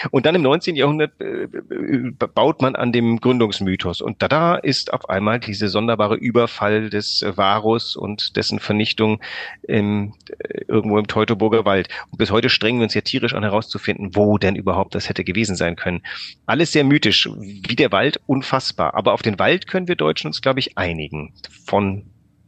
Und 0.09 0.25
dann 0.25 0.35
im 0.35 0.41
19. 0.41 0.75
Jahrhundert 0.75 1.19
äh, 1.19 1.43
äh, 1.43 2.11
baut 2.33 2.61
man 2.61 2.75
an 2.75 2.91
dem 2.91 3.19
Gründungsmythos. 3.19 4.01
Und 4.01 4.21
da 4.21 4.55
ist 4.55 4.93
auf 4.93 5.09
einmal 5.09 5.39
diese 5.39 5.69
sonderbare 5.69 6.15
Überfall 6.15 6.89
des 6.89 7.23
Varus 7.35 7.95
und 7.95 8.35
dessen 8.35 8.59
Vernichtung 8.59 9.21
im, 9.63 10.13
äh, 10.29 10.61
irgendwo 10.67 10.97
im 10.97 11.07
Teutoburger 11.07 11.65
Wald. 11.65 11.89
Und 12.11 12.17
bis 12.17 12.31
heute 12.31 12.50
strengen 12.50 12.79
wir 12.79 12.85
uns 12.85 12.93
ja 12.93 13.01
tierisch 13.01 13.33
an 13.33 13.43
herauszufinden, 13.43 14.15
wo 14.15 14.38
denn 14.38 14.55
überhaupt 14.55 14.95
das 14.95 15.09
hätte 15.09 15.23
gewesen 15.23 15.55
sein 15.55 15.75
können. 15.75 16.01
Alles 16.45 16.71
sehr 16.71 16.83
mythisch, 16.83 17.29
wie 17.38 17.75
der 17.75 17.91
Wald, 17.91 18.19
unfassbar. 18.25 18.95
Aber 18.95 19.13
auf 19.13 19.21
den 19.21 19.39
Wald 19.39 19.67
können 19.67 19.88
wir 19.88 19.95
Deutschen 19.95 20.27
uns, 20.27 20.41
glaube 20.41 20.59
ich, 20.59 20.77
einigen. 20.77 21.33
Von 21.65 22.05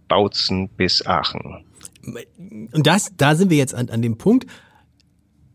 Bautzen 0.07 0.69
bis 0.69 1.05
Aachen 1.05 1.65
und 2.05 2.87
das, 2.87 3.11
da 3.17 3.35
sind 3.35 3.49
wir 3.49 3.57
jetzt 3.57 3.73
an, 3.75 3.89
an 3.89 4.01
dem 4.01 4.17
Punkt. 4.17 4.47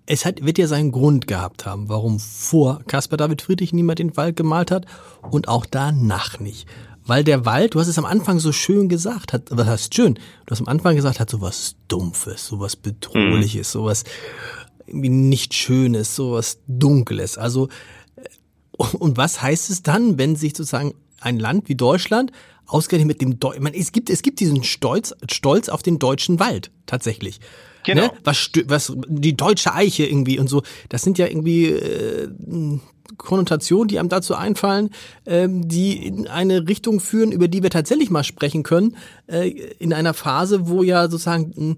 Es 0.06 0.24
hat, 0.24 0.44
wird 0.44 0.56
ja 0.56 0.66
seinen 0.66 0.90
Grund 0.90 1.26
gehabt 1.26 1.66
haben, 1.66 1.88
warum 1.88 2.18
vor 2.18 2.80
Caspar 2.86 3.18
David 3.18 3.42
Friedrich 3.42 3.72
niemand 3.72 3.98
den 3.98 4.16
Wald 4.16 4.36
gemalt 4.36 4.70
hat 4.70 4.86
und 5.30 5.48
auch 5.48 5.66
danach 5.66 6.40
nicht. 6.40 6.66
Weil 7.04 7.24
der 7.24 7.46
Wald, 7.46 7.74
du 7.74 7.80
hast 7.80 7.88
es 7.88 7.98
am 7.98 8.04
Anfang 8.04 8.38
so 8.38 8.52
schön 8.52 8.88
gesagt, 8.88 9.32
hat, 9.32 9.44
was 9.50 9.66
heißt 9.66 9.94
schön? 9.94 10.14
Du 10.14 10.50
hast 10.50 10.60
am 10.60 10.68
Anfang 10.68 10.94
gesagt, 10.94 11.20
hat 11.20 11.30
sowas 11.30 11.76
Dumpfes, 11.88 12.46
sowas 12.46 12.76
Bedrohliches, 12.76 13.68
mhm. 13.68 13.78
sowas 13.78 14.04
irgendwie 14.86 15.08
nicht 15.08 15.54
Schönes, 15.54 16.16
sowas 16.16 16.58
Dunkles. 16.66 17.38
Also, 17.38 17.68
und 18.76 19.16
was 19.16 19.42
heißt 19.42 19.70
es 19.70 19.82
dann, 19.82 20.18
wenn 20.18 20.36
sich 20.36 20.56
sozusagen 20.56 20.94
ein 21.20 21.38
Land 21.38 21.68
wie 21.68 21.74
Deutschland 21.74 22.32
ausgerechnet 22.66 23.08
mit 23.08 23.20
dem 23.20 23.40
Deu 23.40 23.58
man, 23.60 23.74
es 23.74 23.92
gibt 23.92 24.10
es 24.10 24.22
gibt 24.22 24.40
diesen 24.40 24.62
Stolz 24.62 25.14
Stolz 25.30 25.68
auf 25.68 25.82
den 25.82 25.98
deutschen 25.98 26.38
Wald 26.38 26.70
tatsächlich. 26.86 27.40
Genau. 27.84 28.02
Ne? 28.02 28.12
Was 28.24 28.50
was 28.66 28.92
die 29.08 29.36
deutsche 29.36 29.74
Eiche 29.74 30.06
irgendwie 30.06 30.38
und 30.38 30.48
so, 30.48 30.62
das 30.88 31.02
sind 31.02 31.18
ja 31.18 31.26
irgendwie 31.26 31.66
äh, 31.66 32.28
Konnotationen, 33.16 33.88
die 33.88 33.98
einem 33.98 34.10
dazu 34.10 34.34
einfallen, 34.34 34.90
ähm, 35.24 35.66
die 35.66 36.06
in 36.06 36.28
eine 36.28 36.68
Richtung 36.68 37.00
führen, 37.00 37.32
über 37.32 37.48
die 37.48 37.62
wir 37.62 37.70
tatsächlich 37.70 38.10
mal 38.10 38.24
sprechen 38.24 38.62
können, 38.62 38.96
äh, 39.26 39.48
in 39.48 39.94
einer 39.94 40.12
Phase, 40.12 40.68
wo 40.68 40.82
ja 40.82 41.08
sozusagen 41.08 41.52
hm, 41.54 41.76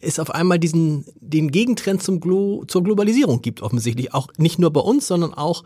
es 0.00 0.20
auf 0.20 0.30
einmal 0.30 0.58
diesen 0.60 1.04
den 1.20 1.50
Gegentrend 1.50 2.02
zum 2.02 2.20
Glo 2.20 2.64
zur 2.66 2.84
Globalisierung 2.84 3.42
gibt 3.42 3.62
offensichtlich 3.62 4.14
auch 4.14 4.28
nicht 4.36 4.58
nur 4.58 4.72
bei 4.72 4.80
uns, 4.80 5.08
sondern 5.08 5.34
auch 5.34 5.64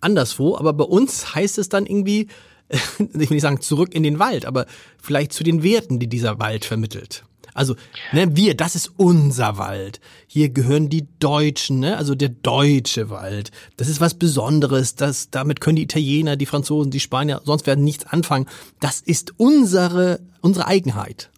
anderswo, 0.00 0.56
aber 0.56 0.72
bei 0.72 0.84
uns 0.84 1.34
heißt 1.34 1.58
es 1.58 1.68
dann 1.68 1.86
irgendwie 1.86 2.28
ich 2.98 2.98
will 2.98 3.26
nicht 3.28 3.42
sagen 3.42 3.60
zurück 3.60 3.94
in 3.94 4.02
den 4.02 4.18
Wald, 4.18 4.44
aber 4.44 4.66
vielleicht 5.00 5.32
zu 5.32 5.44
den 5.44 5.62
Werten, 5.62 5.98
die 5.98 6.08
dieser 6.08 6.38
Wald 6.38 6.64
vermittelt. 6.64 7.24
Also, 7.54 7.74
ne, 8.12 8.36
wir, 8.36 8.54
das 8.54 8.74
ist 8.74 8.92
unser 8.98 9.56
Wald. 9.56 10.00
Hier 10.26 10.50
gehören 10.50 10.90
die 10.90 11.06
Deutschen, 11.18 11.80
ne, 11.80 11.96
also 11.96 12.14
der 12.14 12.28
deutsche 12.28 13.08
Wald. 13.08 13.50
Das 13.78 13.88
ist 13.88 14.00
was 14.00 14.12
Besonderes. 14.12 14.94
Das, 14.94 15.30
damit 15.30 15.62
können 15.62 15.76
die 15.76 15.84
Italiener, 15.84 16.36
die 16.36 16.44
Franzosen, 16.44 16.90
die 16.90 17.00
Spanier, 17.00 17.40
sonst 17.44 17.66
werden 17.66 17.82
nichts 17.82 18.04
anfangen. 18.04 18.46
Das 18.80 19.00
ist 19.00 19.32
unsere, 19.38 20.20
unsere 20.42 20.66
Eigenheit. 20.66 21.30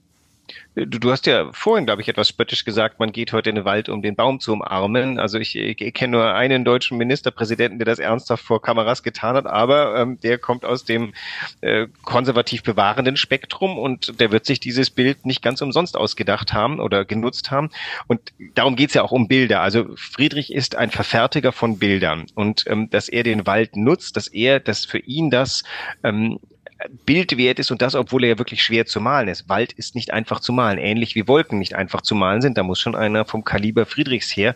Du, 0.75 1.00
du 1.00 1.11
hast 1.11 1.27
ja 1.27 1.50
vorhin, 1.53 1.87
glaube 1.87 2.03
ich, 2.03 2.09
etwas 2.09 2.29
spöttisch 2.29 2.65
gesagt, 2.65 3.00
man 3.00 3.11
geht 3.12 3.33
heute 3.33 3.50
in 3.50 3.57
den 3.57 3.65
Wald, 3.65 3.88
um 3.88 4.00
den 4.00 4.15
Baum 4.15 4.38
zu 4.38 4.53
umarmen. 4.53 5.19
Also 5.19 5.38
ich, 5.38 5.57
ich, 5.57 5.81
ich 5.81 5.95
kenne 5.95 6.17
nur 6.17 6.35
einen 6.35 6.65
deutschen 6.65 6.99
Ministerpräsidenten, 6.99 7.79
der 7.79 7.87
das 7.87 7.99
ernsthaft 7.99 8.45
vor 8.45 8.62
Kameras 8.62 9.03
getan 9.03 9.35
hat, 9.35 9.47
aber 9.47 9.97
ähm, 9.97 10.21
der 10.21 10.38
kommt 10.38 10.65
aus 10.65 10.85
dem 10.85 11.15
äh, 11.61 11.88
konservativ 12.05 12.62
bewahrenden 12.62 13.17
Spektrum 13.17 13.79
und 13.79 14.21
der 14.21 14.31
wird 14.31 14.47
sich 14.47 14.61
dieses 14.61 14.91
Bild 14.91 15.27
nicht 15.27 15.43
ganz 15.43 15.61
umsonst 15.62 15.97
ausgedacht 15.97 16.53
haben 16.53 16.79
oder 16.81 17.05
genutzt 17.05 17.50
haben. 17.50 17.71
Und 18.07 18.21
darum 18.55 18.77
geht's 18.77 18.95
ja 18.95 19.03
auch 19.03 19.12
um 19.12 19.27
Bilder. 19.27 19.61
Also 19.61 19.87
Friedrich 19.97 20.53
ist 20.53 20.77
ein 20.77 20.91
Verfertiger 20.91 21.53
von 21.53 21.79
Bildern 21.79 22.27
und 22.35 22.65
ähm, 22.69 22.88
dass 22.91 23.09
er 23.09 23.25
den 23.25 23.47
Wald 23.47 23.77
nutzt, 23.77 24.17
dass 24.17 24.29
er, 24.29 24.61
dass 24.61 24.85
für 24.85 24.99
ihn 24.99 25.31
das 25.31 25.65
ähm, 26.05 26.38
Bild 27.04 27.37
wert 27.37 27.58
ist 27.58 27.73
und 27.73 27.82
das, 27.82 27.97
obwohl 27.97 28.23
er 28.23 28.30
ja 28.30 28.38
wirklich 28.38 28.62
schwer 28.62 28.87
zu 28.87 29.00
malen 29.00 29.26
ist. 29.26 29.49
Wald 29.49 29.73
ist 29.73 29.97
nicht 29.97 30.12
einfach 30.12 30.38
zu 30.38 30.52
malen, 30.52 30.78
ähnlich 30.78 31.16
wie 31.16 31.26
Wolken 31.26 31.58
nicht 31.58 31.75
einfach 31.75 32.02
zu 32.02 32.14
malen 32.14 32.40
sind. 32.40 32.56
Da 32.56 32.62
muss 32.62 32.78
schon 32.78 32.94
einer 32.94 33.25
vom 33.25 33.42
Kaliber 33.42 33.85
Friedrichs 33.85 34.37
her, 34.37 34.54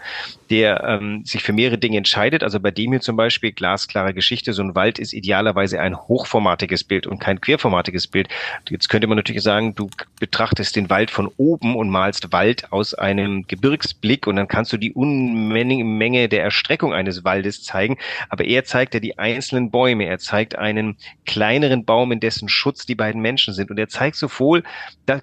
der 0.49 0.85
ähm, 0.85 1.25
sich 1.25 1.43
für 1.43 1.53
mehrere 1.53 1.79
Dinge 1.79 1.99
entscheidet. 1.99 2.45
Also 2.45 2.61
bei 2.61 2.71
dem 2.71 2.93
hier 2.93 3.01
zum 3.01 3.17
Beispiel 3.17 3.51
glasklare 3.51 4.15
Geschichte. 4.15 4.53
So 4.53 4.63
ein 4.63 4.77
Wald 4.77 5.01
ist 5.01 5.13
idealerweise 5.13 5.81
ein 5.81 5.99
hochformatiges 5.99 6.85
Bild 6.85 7.09
und 7.09 7.19
kein 7.19 7.41
querformatiges 7.41 8.07
Bild. 8.07 8.29
Jetzt 8.71 8.89
könnte 8.89 9.09
man 9.09 9.17
natürlich 9.17 9.43
sagen, 9.43 9.75
du 9.75 9.91
betrachtest 10.21 10.77
den 10.77 10.91
Wald 10.91 11.11
von 11.11 11.29
oben 11.39 11.75
und 11.75 11.91
malst 11.91 12.31
Wald 12.31 12.73
aus 12.73 12.95
einem 12.95 13.49
Gebirgsblick 13.49 14.29
und 14.29 14.37
dann 14.37 14.47
kannst 14.47 14.73
du 14.73 14.77
die 14.77 14.93
Unmenge 14.93 16.29
der 16.29 16.43
Erstreckung 16.43 16.95
eines 16.95 17.25
Waldes 17.25 17.65
zeigen. 17.65 17.99
Aber 18.29 18.45
er 18.45 18.65
zeigt 18.65 18.95
ja 18.95 19.01
die 19.01 19.19
einzelnen 19.19 19.73
Bäume. 19.73 20.07
Er 20.07 20.21
zeigt 20.21 20.57
einen 20.57 20.97
kleineren 21.27 21.85
Baum 21.85 22.12
In 22.13 22.21
dessen 22.21 22.49
Schutz 22.49 22.87
die 22.87 22.95
beiden 22.95 23.21
Menschen 23.21 23.55
sind. 23.55 23.71
Und 23.71 23.79
er 23.79 23.89
zeigt 23.89 24.17
sowohl 24.17 24.63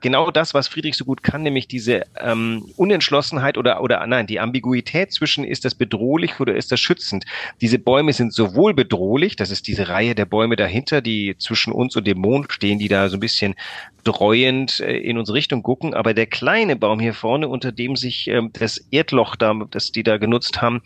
genau 0.02 0.32
das, 0.32 0.54
was 0.54 0.68
Friedrich 0.68 0.98
so 0.98 1.06
gut 1.06 1.24
kann, 1.24 1.44
nämlich 1.44 1.68
diese 1.68 2.04
ähm, 2.20 2.66
Unentschlossenheit 2.76 3.58
oder, 3.58 3.82
oder 3.82 4.06
nein, 4.08 4.28
die 4.28 4.40
Ambiguität 4.40 5.12
zwischen 5.12 5.44
ist 5.44 5.66
das 5.66 5.76
bedrohlich 5.76 6.40
oder 6.40 6.56
ist 6.56 6.72
das 6.72 6.80
schützend. 6.80 7.26
Diese 7.62 7.80
Bäume 7.80 8.14
sind 8.14 8.34
sowohl 8.34 8.74
bedrohlich, 8.74 9.36
das 9.36 9.52
ist 9.52 9.68
diese 9.68 9.90
Reihe 9.90 10.16
der 10.16 10.26
Bäume 10.26 10.56
dahinter, 10.56 11.02
die 11.02 11.36
zwischen 11.38 11.72
uns 11.72 11.96
und 11.96 12.06
dem 12.08 12.20
Mond 12.20 12.52
stehen, 12.52 12.80
die 12.80 12.88
da 12.88 13.10
so 13.10 13.18
ein 13.18 13.22
bisschen 13.22 13.56
dreuend 14.04 14.80
äh, 14.80 14.98
in 14.98 15.18
unsere 15.18 15.38
Richtung 15.38 15.64
gucken, 15.64 15.94
aber 15.94 16.14
der 16.14 16.26
kleine 16.26 16.76
Baum 16.76 17.00
hier 17.00 17.14
vorne, 17.14 17.48
unter 17.48 17.72
dem 17.72 17.96
sich 17.96 18.28
ähm, 18.28 18.52
das 18.54 18.78
Erdloch 18.92 19.36
da, 19.36 19.54
das 19.72 19.92
die 19.92 20.04
da 20.04 20.18
genutzt 20.18 20.62
haben, 20.62 20.82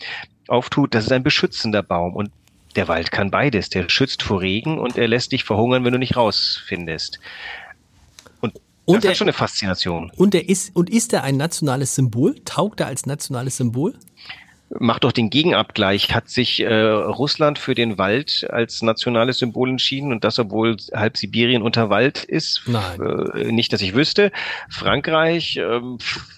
auftut, 0.48 0.94
das 0.94 1.06
ist 1.06 1.12
ein 1.12 1.24
beschützender 1.24 1.84
Baum 1.84 2.16
und 2.16 2.32
der 2.76 2.88
Wald 2.88 3.12
kann 3.12 3.32
beides. 3.32 3.70
Der 3.70 3.90
schützt 3.90 4.24
vor 4.24 4.42
Regen 4.42 4.80
und 4.80 4.98
er 4.98 5.08
lässt 5.08 5.32
dich 5.32 5.44
verhungern, 5.44 5.84
wenn 5.84 5.94
du 5.94 6.00
nicht 6.00 6.16
rausfindest. 6.16 7.20
Und, 8.42 8.60
und 8.86 8.98
das 8.98 9.06
er, 9.06 9.10
hat 9.12 9.18
schon 9.18 9.26
eine 9.26 9.34
Faszination. 9.34 10.12
Und 10.16 10.36
er 10.36 10.50
ist 10.50 10.76
und 10.76 10.90
ist 10.90 11.14
er 11.14 11.24
ein 11.24 11.38
nationales 11.38 11.96
Symbol? 11.96 12.36
Taugt 12.46 12.80
er 12.80 12.88
als 12.88 13.06
nationales 13.06 13.58
Symbol? 13.58 13.96
Macht 14.80 15.04
doch 15.04 15.12
den 15.12 15.30
Gegenabgleich. 15.30 16.14
Hat 16.14 16.30
sich 16.30 16.62
äh, 16.62 16.74
Russland 16.74 17.60
für 17.60 17.76
den 17.76 17.98
Wald 17.98 18.48
als 18.50 18.82
nationales 18.82 19.40
Symbol 19.40 19.70
entschieden 19.70 20.12
und 20.12 20.24
das, 20.24 20.40
obwohl 20.40 20.78
halb 20.94 21.18
Sibirien 21.18 21.62
unter 21.62 21.90
Wald 21.90 22.24
ist? 22.24 22.64
Nein. 22.66 23.02
Äh, 23.02 23.52
nicht, 23.52 23.74
dass 23.74 23.82
ich 23.82 23.94
wüsste. 23.94 24.32
Frankreich, 24.70 25.58
äh, 25.58 25.80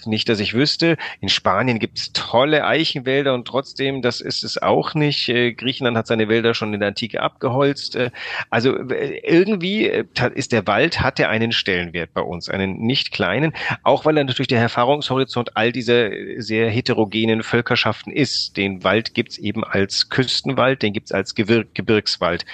nicht, 0.05 0.29
dass 0.29 0.39
ich 0.39 0.53
wüsste. 0.53 0.98
In 1.22 1.29
Spanien 1.29 1.79
gibt's 1.79 2.12
tolle 2.13 2.65
Eichenwälder 2.65 3.34
und 3.34 3.48
trotzdem, 3.48 4.01
das 4.01 4.22
ist 4.22 4.44
es 4.44 4.62
auch 4.62 4.94
nicht. 4.94 5.29
Äh, 5.29 5.53
Griechenland 5.53 5.98
hat 5.98 6.08
seine 6.08 6.27
Wälder 6.27 6.53
schon 6.53 6.74
in 6.74 6.79
der 6.79 6.89
Antike 6.89 7.22
abgeholzt. 7.22 7.96
Äh, 7.96 8.12
also 8.50 8.75
äh, 8.89 9.20
irgendwie 9.24 9.88
äh, 9.88 10.05
ist 10.34 10.51
der 10.51 10.67
Wald, 10.67 11.01
hat 11.01 11.20
er 11.20 11.29
einen 11.29 11.51
Stellenwert 11.51 12.13
bei 12.13 12.22
uns, 12.22 12.50
einen 12.50 12.77
nicht 12.79 13.12
kleinen, 13.12 13.53
auch 13.84 14.05
weil 14.05 14.17
er 14.17 14.24
natürlich 14.24 14.48
der 14.48 14.62
Erfahrungshorizont 14.62 15.55
all 15.55 15.72
dieser 15.72 16.10
sehr 16.38 16.70
heterogenen 16.70 17.44
Völkerschaften 17.44 18.12
ist. 18.16 18.58
Den 18.58 18.84
Wald 18.84 19.14
gibt's 19.14 19.38
eben 19.38 19.64
als 19.64 20.10
Küstenwald, 20.10 20.82
den 20.82 20.94
gibt's 20.94 21.12
als 21.12 21.36
Gewir 21.36 21.66
Gebirgswald 21.74 22.46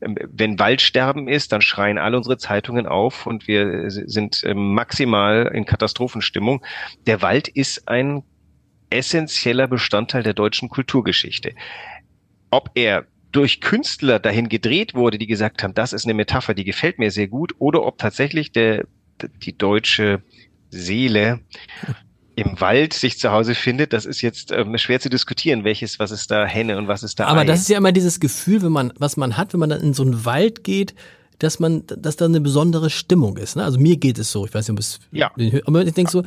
ähm, 0.00 0.16
wenn 0.20 0.58
Waldsterben 0.58 1.28
ist, 1.28 1.52
dann 1.52 1.62
schreien 1.62 1.98
alle 1.98 2.16
unsere 2.16 2.36
Zeitungen 2.36 2.86
auf 2.86 3.26
und 3.26 3.48
wir 3.48 3.90
sind 3.90 4.42
ähm, 4.44 4.74
maximal 4.74 5.50
in 5.54 5.64
Katastrophenstimmung. 5.64 6.64
Der 7.06 7.22
Wald 7.22 7.48
ist 7.48 7.88
ein 7.88 8.22
essentieller 8.90 9.66
Bestandteil 9.66 10.22
der 10.22 10.34
deutschen 10.34 10.68
Kulturgeschichte. 10.68 11.54
Ob 12.50 12.70
er 12.74 13.06
durch 13.32 13.60
Künstler 13.60 14.20
dahin 14.20 14.48
gedreht 14.48 14.94
wurde, 14.94 15.18
die 15.18 15.26
gesagt 15.26 15.62
haben, 15.62 15.74
das 15.74 15.92
ist 15.92 16.04
eine 16.04 16.14
Metapher, 16.14 16.54
die 16.54 16.64
gefällt 16.64 16.98
mir 16.98 17.10
sehr 17.10 17.26
gut, 17.26 17.54
oder 17.58 17.84
ob 17.84 17.98
tatsächlich 17.98 18.52
der, 18.52 18.86
die 19.42 19.58
deutsche 19.58 20.22
Seele 20.70 21.40
im 22.36 22.60
Wald 22.60 22.92
sich 22.92 23.18
zu 23.18 23.30
Hause 23.30 23.54
findet, 23.54 23.92
das 23.92 24.06
ist 24.06 24.20
jetzt 24.20 24.50
ähm, 24.50 24.76
schwer 24.78 25.00
zu 25.00 25.08
diskutieren, 25.08 25.64
welches, 25.64 25.98
was 25.98 26.10
ist 26.10 26.30
da 26.30 26.44
Henne 26.44 26.76
und 26.78 26.88
was 26.88 27.02
ist 27.02 27.20
da 27.20 27.26
Aber 27.26 27.40
Ei. 27.40 27.44
das 27.44 27.60
ist 27.60 27.68
ja 27.68 27.78
immer 27.78 27.92
dieses 27.92 28.20
Gefühl, 28.20 28.62
wenn 28.62 28.72
man, 28.72 28.92
was 28.98 29.16
man 29.16 29.36
hat, 29.36 29.52
wenn 29.52 29.60
man 29.60 29.70
dann 29.70 29.80
in 29.80 29.94
so 29.94 30.02
einen 30.02 30.24
Wald 30.24 30.64
geht, 30.64 30.94
dass 31.38 31.60
man, 31.60 31.84
dass 31.86 32.16
da 32.16 32.24
eine 32.24 32.40
besondere 32.40 32.90
Stimmung 32.90 33.36
ist. 33.36 33.56
Ne? 33.56 33.64
Also 33.64 33.78
mir 33.78 33.96
geht 33.96 34.18
es 34.18 34.32
so, 34.32 34.46
ich 34.46 34.54
weiß 34.54 34.68
nicht, 34.68 34.74
ob 34.74 34.80
es, 34.80 35.00
ja. 35.12 35.30
aber 35.66 35.84
ich 35.84 35.94
denke 35.94 36.10
so, 36.10 36.24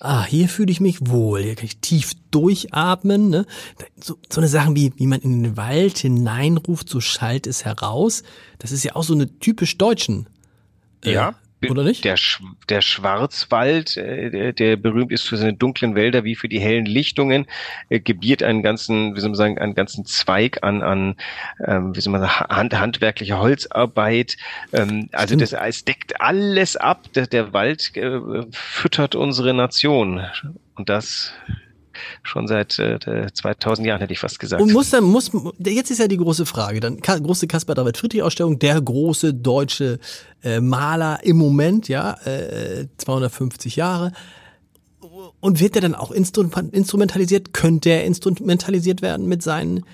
ah, 0.00 0.24
hier 0.24 0.48
fühle 0.48 0.70
ich 0.70 0.80
mich 0.80 1.08
wohl, 1.08 1.42
hier 1.42 1.54
kann 1.54 1.66
ich 1.66 1.78
tief 1.78 2.12
durchatmen. 2.30 3.30
Ne? 3.30 3.46
So, 4.00 4.18
so 4.30 4.40
eine 4.40 4.48
Sachen 4.48 4.76
wie, 4.76 4.92
wie 4.96 5.06
man 5.06 5.20
in 5.20 5.42
den 5.42 5.56
Wald 5.56 5.98
hineinruft, 5.98 6.88
so 6.88 7.00
schallt 7.00 7.46
es 7.46 7.64
heraus. 7.64 8.22
Das 8.58 8.70
ist 8.70 8.84
ja 8.84 8.94
auch 8.96 9.04
so 9.04 9.14
eine 9.14 9.38
typisch 9.38 9.78
deutschen 9.78 10.28
äh, 11.04 11.12
ja. 11.12 11.34
Oder 11.70 11.84
nicht? 11.84 12.04
Der, 12.04 12.16
Sch 12.16 12.40
der 12.68 12.80
Schwarzwald, 12.80 13.96
äh, 13.96 14.52
der, 14.52 14.76
berühmt 14.76 15.12
ist 15.12 15.22
für 15.22 15.36
seine 15.36 15.54
dunklen 15.54 15.94
Wälder 15.94 16.24
wie 16.24 16.34
für 16.34 16.48
die 16.48 16.60
hellen 16.60 16.86
Lichtungen, 16.86 17.46
äh, 17.88 18.00
gebiert 18.00 18.42
einen 18.42 18.62
ganzen, 18.62 19.14
wie 19.14 19.20
soll 19.20 19.30
man 19.30 19.36
sagen, 19.36 19.58
einen 19.58 19.74
ganzen 19.74 20.04
Zweig 20.04 20.62
an, 20.62 20.82
an 20.82 21.16
ähm, 21.66 21.94
wie 21.94 22.00
soll 22.00 22.12
man 22.12 22.22
sagen, 22.22 22.54
hand, 22.54 22.78
handwerkliche 22.78 23.38
Holzarbeit. 23.38 24.36
Ähm, 24.72 25.08
also 25.12 25.36
das, 25.36 25.52
es 25.52 25.84
deckt 25.84 26.20
alles 26.20 26.76
ab. 26.76 27.12
Der, 27.14 27.26
der 27.26 27.52
Wald 27.52 27.96
äh, 27.96 28.20
füttert 28.50 29.14
unsere 29.14 29.54
Nation. 29.54 30.22
Und 30.74 30.88
das 30.88 31.32
schon 32.22 32.46
seit 32.46 32.78
äh, 32.78 33.26
2000 33.32 33.86
Jahren, 33.86 34.00
hätte 34.00 34.12
ich 34.12 34.18
fast 34.18 34.38
gesagt. 34.38 34.62
Und 34.62 34.72
muss 34.72 34.90
dann, 34.90 35.04
muss, 35.04 35.30
jetzt 35.58 35.90
ist 35.90 35.98
ja 35.98 36.08
die 36.08 36.16
große 36.16 36.46
Frage, 36.46 36.80
dann 36.80 37.00
große 37.00 37.46
Caspar 37.46 37.74
David 37.74 37.96
Friedrich 37.96 38.22
Ausstellung, 38.22 38.58
der 38.58 38.80
große 38.80 39.34
deutsche 39.34 39.98
äh, 40.42 40.60
Maler 40.60 41.20
im 41.22 41.36
Moment, 41.36 41.88
ja, 41.88 42.14
äh, 42.24 42.86
250 42.98 43.76
Jahre. 43.76 44.12
Und 45.40 45.60
wird 45.60 45.74
der 45.74 45.82
dann 45.82 45.94
auch 45.94 46.10
instrumentalisiert? 46.10 47.52
Könnte 47.52 47.90
er 47.90 48.04
instrumentalisiert 48.04 49.02
werden 49.02 49.26
mit 49.26 49.42
seinen, 49.42 49.84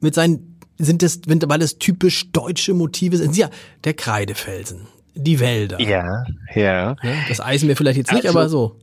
mit 0.00 0.14
seinen, 0.14 0.58
sind 0.78 1.02
das, 1.02 1.20
weil 1.26 1.62
es 1.62 1.78
typisch 1.78 2.30
deutsche 2.32 2.74
Motive 2.74 3.18
sind? 3.18 3.36
Ja, 3.36 3.50
der 3.84 3.94
Kreidefelsen, 3.94 4.86
die 5.14 5.40
Wälder. 5.40 5.80
Ja, 5.80 6.24
ja. 6.54 6.96
ja 7.02 7.14
das 7.28 7.40
Eisen 7.40 7.68
wir 7.68 7.76
vielleicht 7.76 7.98
jetzt 7.98 8.12
nicht, 8.12 8.26
also, 8.26 8.38
aber 8.38 8.48
so. 8.48 8.76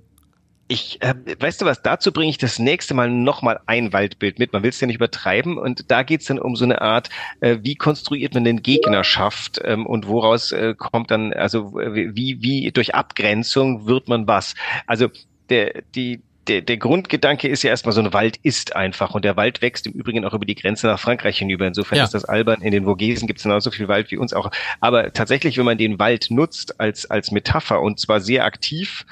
Ich, 0.68 1.00
äh, 1.04 1.14
weißt 1.40 1.62
du 1.62 1.66
was, 1.66 1.84
dazu 1.84 2.12
bringe 2.12 2.32
ich 2.32 2.40
das 2.40 2.58
nächste 2.58 2.96
Mal 2.96 3.10
nochmal 3.10 3.60
ein 3.68 3.94
Waldbild 3.94 4.40
mit. 4.40 4.52
Man 4.52 4.64
will 4.64 4.72
es 4.72 4.80
ja 4.80 4.88
nicht 4.88 4.96
übertreiben. 4.96 5.60
Und 5.60 5.92
da 5.92 6.02
geht's 6.02 6.26
dann 6.26 6.40
um 6.40 6.56
so 6.56 6.66
eine 6.66 6.82
Art, 6.82 7.10
äh, 7.40 7.60
wie 7.62 7.76
konstruiert 7.76 8.34
man 8.34 8.46
den 8.46 8.64
Gegnerschaft 8.64 9.62
ähm, 9.64 9.86
und 9.86 10.08
woraus 10.08 10.52
äh, 10.52 10.74
kommt 10.76 11.12
dann, 11.12 11.34
also 11.34 11.76
wie, 11.76 12.42
wie 12.42 12.72
durch 12.72 12.96
Abgrenzung 12.96 13.86
wird 13.86 14.08
man 14.08 14.28
was. 14.28 14.56
Also 14.88 15.10
der, 15.50 15.84
die, 15.94 16.22
der, 16.48 16.62
der 16.62 16.78
Grundgedanke 16.78 17.48
ist 17.48 17.62
ja 17.62 17.70
erstmal, 17.70 17.94
so 17.94 18.02
ein 18.02 18.14
Wald 18.14 18.38
ist 18.42 18.76
einfach 18.76 19.14
und 19.14 19.24
der 19.24 19.36
Wald 19.38 19.62
wächst 19.62 19.86
im 19.86 19.94
Übrigen 19.94 20.26
auch 20.26 20.34
über 20.34 20.46
die 20.46 20.56
Grenze 20.56 20.88
nach 20.88 21.00
Frankreich 21.00 21.38
hinüber. 21.38 21.68
Insofern 21.68 22.00
ja. 22.00 22.04
ist 22.04 22.14
das 22.16 22.26
albern. 22.26 22.64
In 22.64 22.72
den 22.72 22.86
Vogesen 22.86 23.28
gibt 23.28 23.38
es 23.38 23.44
genauso 23.44 23.70
viel 23.70 23.88
Wald 23.88 24.10
wie 24.10 24.18
uns 24.18 24.34
auch. 24.34 24.50
Aber 24.80 25.14
tatsächlich, 25.14 25.58
wenn 25.58 25.66
man 25.66 25.78
den 25.78 26.00
Wald 26.00 26.28
nutzt 26.32 26.80
als, 26.80 27.06
als 27.10 27.30
Metapher 27.30 27.82
und 27.82 28.00
zwar 28.00 28.20
sehr 28.20 28.46
aktiv, 28.46 29.06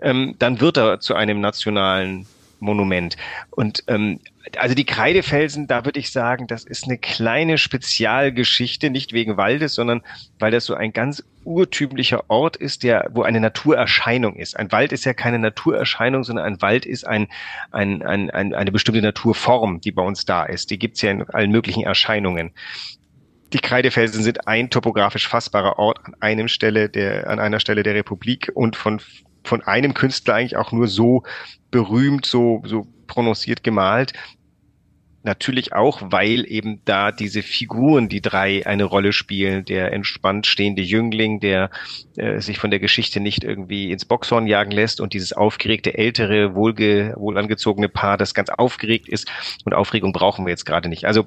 ähm, 0.00 0.34
dann 0.38 0.60
wird 0.60 0.76
er 0.76 1.00
zu 1.00 1.14
einem 1.14 1.40
nationalen 1.40 2.26
Monument. 2.60 3.16
Und 3.50 3.84
ähm, 3.86 4.20
also 4.56 4.74
die 4.74 4.84
Kreidefelsen, 4.84 5.66
da 5.66 5.84
würde 5.84 5.98
ich 5.98 6.12
sagen, 6.12 6.46
das 6.46 6.64
ist 6.64 6.84
eine 6.84 6.98
kleine 6.98 7.58
Spezialgeschichte, 7.58 8.90
nicht 8.90 9.12
wegen 9.12 9.36
Waldes, 9.36 9.74
sondern 9.74 10.02
weil 10.38 10.52
das 10.52 10.66
so 10.66 10.74
ein 10.74 10.92
ganz 10.92 11.24
urtümlicher 11.44 12.24
Ort 12.28 12.56
ist, 12.56 12.82
der, 12.82 13.08
wo 13.12 13.22
eine 13.22 13.40
Naturerscheinung 13.40 14.36
ist. 14.36 14.56
Ein 14.56 14.70
Wald 14.72 14.92
ist 14.92 15.04
ja 15.04 15.14
keine 15.14 15.38
Naturerscheinung, 15.38 16.24
sondern 16.24 16.44
ein 16.44 16.62
Wald 16.62 16.86
ist 16.86 17.06
ein, 17.06 17.28
ein, 17.72 18.02
ein, 18.02 18.30
ein 18.30 18.54
eine 18.54 18.72
bestimmte 18.72 19.02
Naturform, 19.02 19.80
die 19.80 19.92
bei 19.92 20.02
uns 20.02 20.24
da 20.24 20.44
ist. 20.44 20.70
Die 20.70 20.78
gibt's 20.78 21.02
ja 21.02 21.10
in 21.10 21.28
allen 21.30 21.50
möglichen 21.50 21.84
Erscheinungen. 21.84 22.52
Die 23.52 23.60
Kreidefelsen 23.60 24.24
sind 24.24 24.48
ein 24.48 24.70
topografisch 24.70 25.28
fassbarer 25.28 25.78
Ort 25.78 26.00
an 26.04 26.14
einem 26.20 26.48
Stelle 26.48 26.88
der, 26.88 27.30
an 27.30 27.38
einer 27.38 27.60
Stelle 27.60 27.84
der 27.84 27.94
Republik 27.94 28.50
und 28.54 28.74
von 28.74 29.00
von 29.46 29.62
einem 29.62 29.94
Künstler 29.94 30.34
eigentlich 30.34 30.56
auch 30.56 30.72
nur 30.72 30.88
so 30.88 31.22
berühmt, 31.70 32.26
so, 32.26 32.62
so 32.64 32.86
prononciert 33.06 33.62
gemalt. 33.62 34.12
Natürlich 35.22 35.72
auch, 35.72 36.02
weil 36.12 36.48
eben 36.48 36.82
da 36.84 37.10
diese 37.10 37.42
Figuren, 37.42 38.08
die 38.08 38.20
drei, 38.20 38.64
eine 38.64 38.84
Rolle 38.84 39.12
spielen. 39.12 39.64
Der 39.64 39.92
entspannt 39.92 40.46
stehende 40.46 40.82
Jüngling, 40.82 41.40
der 41.40 41.70
äh, 42.16 42.40
sich 42.40 42.58
von 42.60 42.70
der 42.70 42.78
Geschichte 42.78 43.18
nicht 43.18 43.42
irgendwie 43.42 43.90
ins 43.90 44.04
Boxhorn 44.04 44.46
jagen 44.46 44.70
lässt 44.70 45.00
und 45.00 45.14
dieses 45.14 45.32
aufgeregte, 45.32 45.98
ältere, 45.98 46.54
wohlge 46.54 47.14
wohlangezogene 47.16 47.88
Paar, 47.88 48.16
das 48.16 48.34
ganz 48.34 48.50
aufgeregt 48.50 49.08
ist. 49.08 49.28
Und 49.64 49.74
Aufregung 49.74 50.12
brauchen 50.12 50.46
wir 50.46 50.50
jetzt 50.50 50.64
gerade 50.64 50.88
nicht. 50.88 51.06
Also 51.06 51.26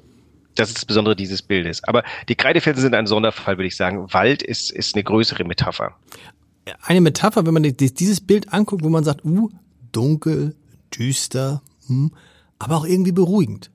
das 0.56 0.70
ist 0.70 0.78
das 0.78 0.86
Besondere 0.86 1.18
dieses 1.18 1.42
Bildes. 1.42 1.84
Aber 1.84 2.04
die 2.30 2.36
Kreidefelsen 2.36 2.82
sind 2.82 2.96
ein 2.96 3.06
Sonderfall, 3.06 3.58
würde 3.58 3.68
ich 3.68 3.76
sagen. 3.76 4.14
Wald 4.14 4.42
ist, 4.42 4.72
ist 4.72 4.96
eine 4.96 5.04
größere 5.04 5.44
Metapher 5.44 5.96
eine 6.82 7.02
Metapher, 7.02 7.46
wenn 7.46 7.54
man 7.54 7.64
dieses 7.64 8.22
Bild 8.22 8.54
anguckt, 8.54 8.84
wo 8.84 8.90
man 8.90 9.04
sagt, 9.04 9.26
uh, 9.26 9.50
dunkel, 9.92 10.56
düster, 10.94 11.62
hm, 11.88 12.12
aber 12.58 12.78
auch 12.78 12.86
irgendwie 12.86 13.12
beruhigend. 13.12 13.72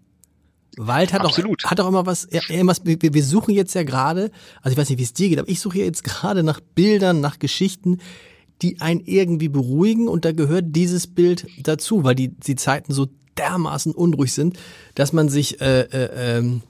Wald 0.76 1.12
hat 1.12 1.20
Absolut. 1.22 1.64
auch, 1.64 1.70
hat 1.70 1.80
auch 1.80 1.88
immer 1.88 2.06
was, 2.06 2.24
immer, 2.48 2.74
wir, 2.82 2.98
wir 3.00 3.24
suchen 3.24 3.54
jetzt 3.54 3.74
ja 3.74 3.84
gerade, 3.84 4.30
also 4.60 4.72
ich 4.72 4.78
weiß 4.78 4.90
nicht, 4.90 4.98
wie 4.98 5.04
es 5.04 5.12
dir 5.12 5.28
geht, 5.28 5.38
aber 5.38 5.48
ich 5.48 5.60
suche 5.60 5.78
jetzt 5.78 6.02
gerade 6.02 6.42
nach 6.42 6.60
Bildern, 6.60 7.20
nach 7.20 7.38
Geschichten, 7.38 7.98
die 8.62 8.80
einen 8.80 9.00
irgendwie 9.00 9.48
beruhigen 9.48 10.08
und 10.08 10.24
da 10.24 10.32
gehört 10.32 10.66
dieses 10.68 11.06
Bild 11.06 11.46
dazu, 11.62 12.04
weil 12.04 12.14
die, 12.14 12.28
die 12.28 12.56
Zeiten 12.56 12.92
so 12.92 13.08
dermaßen 13.36 13.92
unruhig 13.92 14.32
sind, 14.32 14.58
dass 14.94 15.12
man 15.12 15.28
sich 15.28 15.60
äh, 15.60 15.82
äh, 15.82 16.38
ähm, 16.38 16.62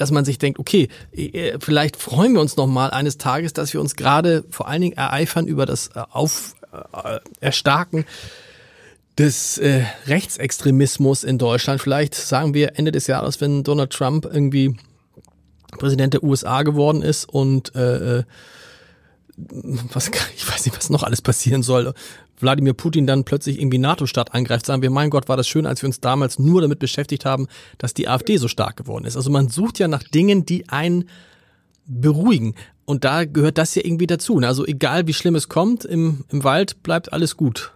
dass 0.00 0.10
man 0.10 0.24
sich 0.24 0.38
denkt, 0.38 0.58
okay, 0.58 0.88
äh, 1.12 1.58
vielleicht 1.60 1.96
freuen 1.96 2.32
wir 2.32 2.40
uns 2.40 2.56
noch 2.56 2.66
mal 2.66 2.90
eines 2.90 3.18
Tages, 3.18 3.52
dass 3.52 3.72
wir 3.72 3.80
uns 3.80 3.96
gerade 3.96 4.44
vor 4.50 4.68
allen 4.68 4.82
Dingen 4.82 4.96
ereifern 4.96 5.46
über 5.46 5.66
das 5.66 5.88
äh, 5.88 6.02
Auf 6.10 6.54
äh, 6.72 7.18
Erstarken 7.40 8.04
des 9.18 9.58
äh, 9.58 9.84
Rechtsextremismus 10.06 11.24
in 11.24 11.38
Deutschland. 11.38 11.80
Vielleicht 11.80 12.14
sagen 12.14 12.54
wir 12.54 12.78
Ende 12.78 12.92
des 12.92 13.08
Jahres, 13.08 13.40
wenn 13.40 13.64
Donald 13.64 13.90
Trump 13.90 14.24
irgendwie 14.24 14.76
Präsident 15.78 16.14
der 16.14 16.22
USA 16.22 16.62
geworden 16.62 17.02
ist 17.02 17.28
und 17.28 17.74
äh, 17.74 18.18
äh 18.20 18.24
was, 19.92 20.10
ich 20.36 20.50
weiß 20.50 20.66
nicht, 20.66 20.76
was 20.76 20.90
noch 20.90 21.02
alles 21.02 21.22
passieren 21.22 21.62
soll. 21.62 21.92
Wladimir 22.40 22.74
Putin 22.74 23.06
dann 23.06 23.24
plötzlich 23.24 23.60
irgendwie 23.60 23.78
NATO-Staat 23.78 24.34
angreift, 24.34 24.66
sagen 24.66 24.82
wir, 24.82 24.90
mein 24.90 25.10
Gott, 25.10 25.28
war 25.28 25.36
das 25.36 25.48
schön, 25.48 25.66
als 25.66 25.82
wir 25.82 25.88
uns 25.88 26.00
damals 26.00 26.38
nur 26.38 26.60
damit 26.60 26.78
beschäftigt 26.78 27.24
haben, 27.24 27.48
dass 27.78 27.94
die 27.94 28.08
AfD 28.08 28.36
so 28.36 28.48
stark 28.48 28.76
geworden 28.76 29.04
ist. 29.04 29.16
Also 29.16 29.30
man 29.30 29.48
sucht 29.48 29.78
ja 29.78 29.88
nach 29.88 30.02
Dingen, 30.02 30.46
die 30.46 30.68
einen 30.68 31.08
beruhigen. 31.86 32.54
Und 32.84 33.04
da 33.04 33.24
gehört 33.24 33.58
das 33.58 33.74
ja 33.74 33.82
irgendwie 33.84 34.06
dazu. 34.06 34.38
Also 34.38 34.64
egal 34.64 35.06
wie 35.06 35.14
schlimm 35.14 35.34
es 35.34 35.48
kommt, 35.48 35.84
im, 35.84 36.24
im 36.30 36.44
Wald 36.44 36.82
bleibt 36.82 37.12
alles 37.12 37.36
gut. 37.36 37.72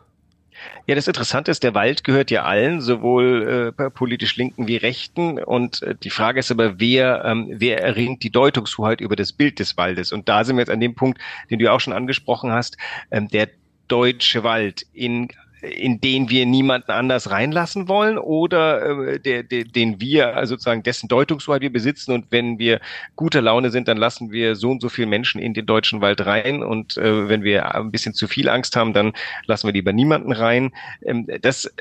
Ja, 0.87 0.95
das 0.95 1.07
Interessante 1.09 1.51
ist, 1.51 1.63
der 1.63 1.75
Wald 1.75 2.05
gehört 2.05 2.31
ja 2.31 2.43
allen, 2.45 2.81
sowohl 2.81 3.75
äh, 3.79 3.91
politisch 3.91 4.37
Linken 4.37 4.69
wie 4.69 4.77
Rechten. 4.77 5.43
Und 5.43 5.83
äh, 5.83 5.95
die 5.95 6.11
Frage 6.11 6.41
ist 6.41 6.51
aber, 6.51 6.81
wer, 6.81 7.25
ähm, 7.25 7.49
wer 7.51 7.83
erringt 7.83 8.23
die 8.23 8.31
Deutungshoheit 8.31 9.01
über 9.01 9.17
das 9.17 9.33
Bild 9.33 9.59
des 9.59 9.77
Waldes? 9.77 10.13
Und 10.13 10.29
da 10.29 10.45
sind 10.45 10.57
wir 10.57 10.61
jetzt 10.61 10.71
an 10.71 10.81
dem 10.81 10.95
Punkt, 10.95 11.21
den 11.51 11.59
du 11.59 11.71
auch 11.71 11.81
schon 11.81 11.93
angesprochen 11.93 12.53
hast. 12.53 12.77
Ähm, 13.11 13.29
der 13.29 13.49
deutsche 13.89 14.45
Wald 14.45 14.87
in 14.93 15.29
in 15.63 16.01
den 16.01 16.29
wir 16.29 16.45
niemanden 16.45 16.91
anders 16.91 17.31
reinlassen 17.31 17.89
wollen 17.89 18.19
oder 18.19 19.13
äh, 19.13 19.21
der, 19.21 19.43
der, 19.45 19.65
den 19.65 20.01
wir 20.01 20.37
also 20.37 20.55
sozusagen 20.55 20.83
dessen 20.83 21.09
Deutungshoheit 21.09 21.63
wir 21.63 21.73
besitzen 21.73 22.13
und 22.13 22.27
wenn 22.31 22.59
wir 22.59 22.81
guter 23.17 23.41
Laune 23.41 23.71
sind, 23.71 23.89
dann 23.89 23.97
lassen 23.97 24.33
wir 24.33 24.57
so 24.57 24.71
und 24.71 24.83
so 24.83 24.89
viele 24.89 25.07
Menschen 25.07 25.41
in 25.41 25.55
den 25.55 25.65
deutschen 25.65 26.01
Wald 26.01 26.27
rein 26.27 26.63
und 26.63 26.97
äh, 26.97 27.29
wenn 27.29 27.45
wir 27.45 27.75
ein 27.75 27.93
bisschen 27.93 28.13
zu 28.13 28.27
viel 28.27 28.49
Angst 28.49 28.75
haben, 28.77 28.93
dann 28.93 29.13
lassen 29.47 29.69
wir 29.69 29.73
lieber 29.73 29.93
niemanden 29.93 30.33
rein. 30.33 30.73
Ähm, 31.05 31.27
das, 31.41 31.73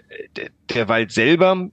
der 0.70 0.88
Wald 0.88 1.12
selber 1.12 1.70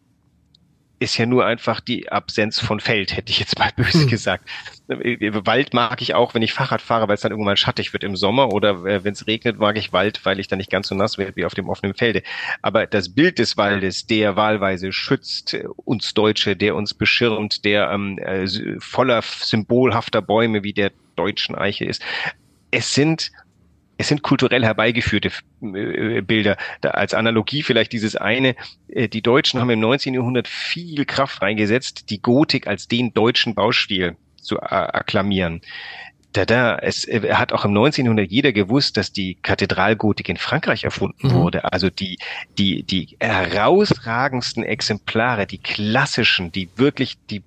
ist 0.98 1.16
ja 1.16 1.26
nur 1.26 1.44
einfach 1.46 1.80
die 1.80 2.10
Absenz 2.10 2.58
von 2.60 2.80
Feld, 2.80 3.16
hätte 3.16 3.30
ich 3.30 3.38
jetzt 3.38 3.58
mal 3.58 3.70
böse 3.76 4.02
hm. 4.02 4.08
gesagt. 4.08 4.48
Wald 4.88 5.74
mag 5.74 6.00
ich 6.02 6.14
auch, 6.14 6.34
wenn 6.34 6.42
ich 6.42 6.52
Fahrrad 6.52 6.82
fahre, 6.82 7.08
weil 7.08 7.14
es 7.14 7.20
dann 7.20 7.32
irgendwann 7.32 7.56
schattig 7.56 7.92
wird 7.92 8.04
im 8.04 8.16
Sommer 8.16 8.52
oder 8.52 8.84
äh, 8.84 9.04
wenn 9.04 9.12
es 9.12 9.26
regnet, 9.26 9.58
mag 9.58 9.76
ich 9.76 9.92
Wald, 9.92 10.24
weil 10.24 10.40
ich 10.40 10.48
dann 10.48 10.58
nicht 10.58 10.70
ganz 10.70 10.88
so 10.88 10.94
nass 10.94 11.18
werde 11.18 11.36
wie 11.36 11.44
auf 11.44 11.54
dem 11.54 11.68
offenen 11.68 11.94
Felde. 11.94 12.22
Aber 12.62 12.86
das 12.86 13.14
Bild 13.14 13.38
des 13.38 13.56
Waldes, 13.56 14.06
der 14.06 14.36
wahlweise 14.36 14.92
schützt 14.92 15.54
äh, 15.54 15.64
uns 15.84 16.14
Deutsche, 16.14 16.56
der 16.56 16.74
uns 16.74 16.94
beschirmt, 16.94 17.64
der 17.64 17.90
ähm, 17.90 18.18
äh, 18.18 18.46
voller 18.80 19.22
symbolhafter 19.22 20.22
Bäume 20.22 20.62
wie 20.62 20.72
der 20.72 20.92
deutschen 21.16 21.54
Eiche 21.54 21.84
ist, 21.84 22.02
es 22.70 22.94
sind 22.94 23.30
es 23.98 24.08
sind 24.08 24.22
kulturell 24.22 24.64
herbeigeführte 24.64 25.30
äh, 25.60 26.22
Bilder. 26.22 26.56
Da 26.80 26.90
als 26.90 27.14
Analogie 27.14 27.62
vielleicht 27.62 27.92
dieses 27.92 28.16
eine, 28.16 28.54
äh, 28.88 29.08
die 29.08 29.22
Deutschen 29.22 29.60
haben 29.60 29.70
im 29.70 29.80
19. 29.80 30.14
Jahrhundert 30.14 30.48
viel 30.48 31.04
Kraft 31.04 31.42
reingesetzt, 31.42 32.08
die 32.08 32.22
Gotik 32.22 32.68
als 32.68 32.88
den 32.88 33.12
deutschen 33.12 33.54
Baustil 33.54 34.16
zu 34.40 34.62
akklamieren. 34.62 35.60
Da, 36.32 36.44
da, 36.44 36.76
es 36.76 37.08
äh, 37.08 37.34
hat 37.34 37.52
auch 37.52 37.64
im 37.64 37.72
19. 37.72 38.04
Jahrhundert 38.04 38.30
jeder 38.30 38.52
gewusst, 38.52 38.96
dass 38.96 39.12
die 39.12 39.36
Kathedralgotik 39.42 40.28
in 40.28 40.36
Frankreich 40.36 40.84
erfunden 40.84 41.28
mhm. 41.28 41.32
wurde. 41.32 41.64
Also 41.72 41.90
die, 41.90 42.18
die, 42.56 42.84
die 42.84 43.16
herausragendsten 43.18 44.62
Exemplare, 44.62 45.46
die 45.46 45.58
klassischen, 45.58 46.52
die 46.52 46.68
wirklich 46.76 47.16
die 47.30 47.42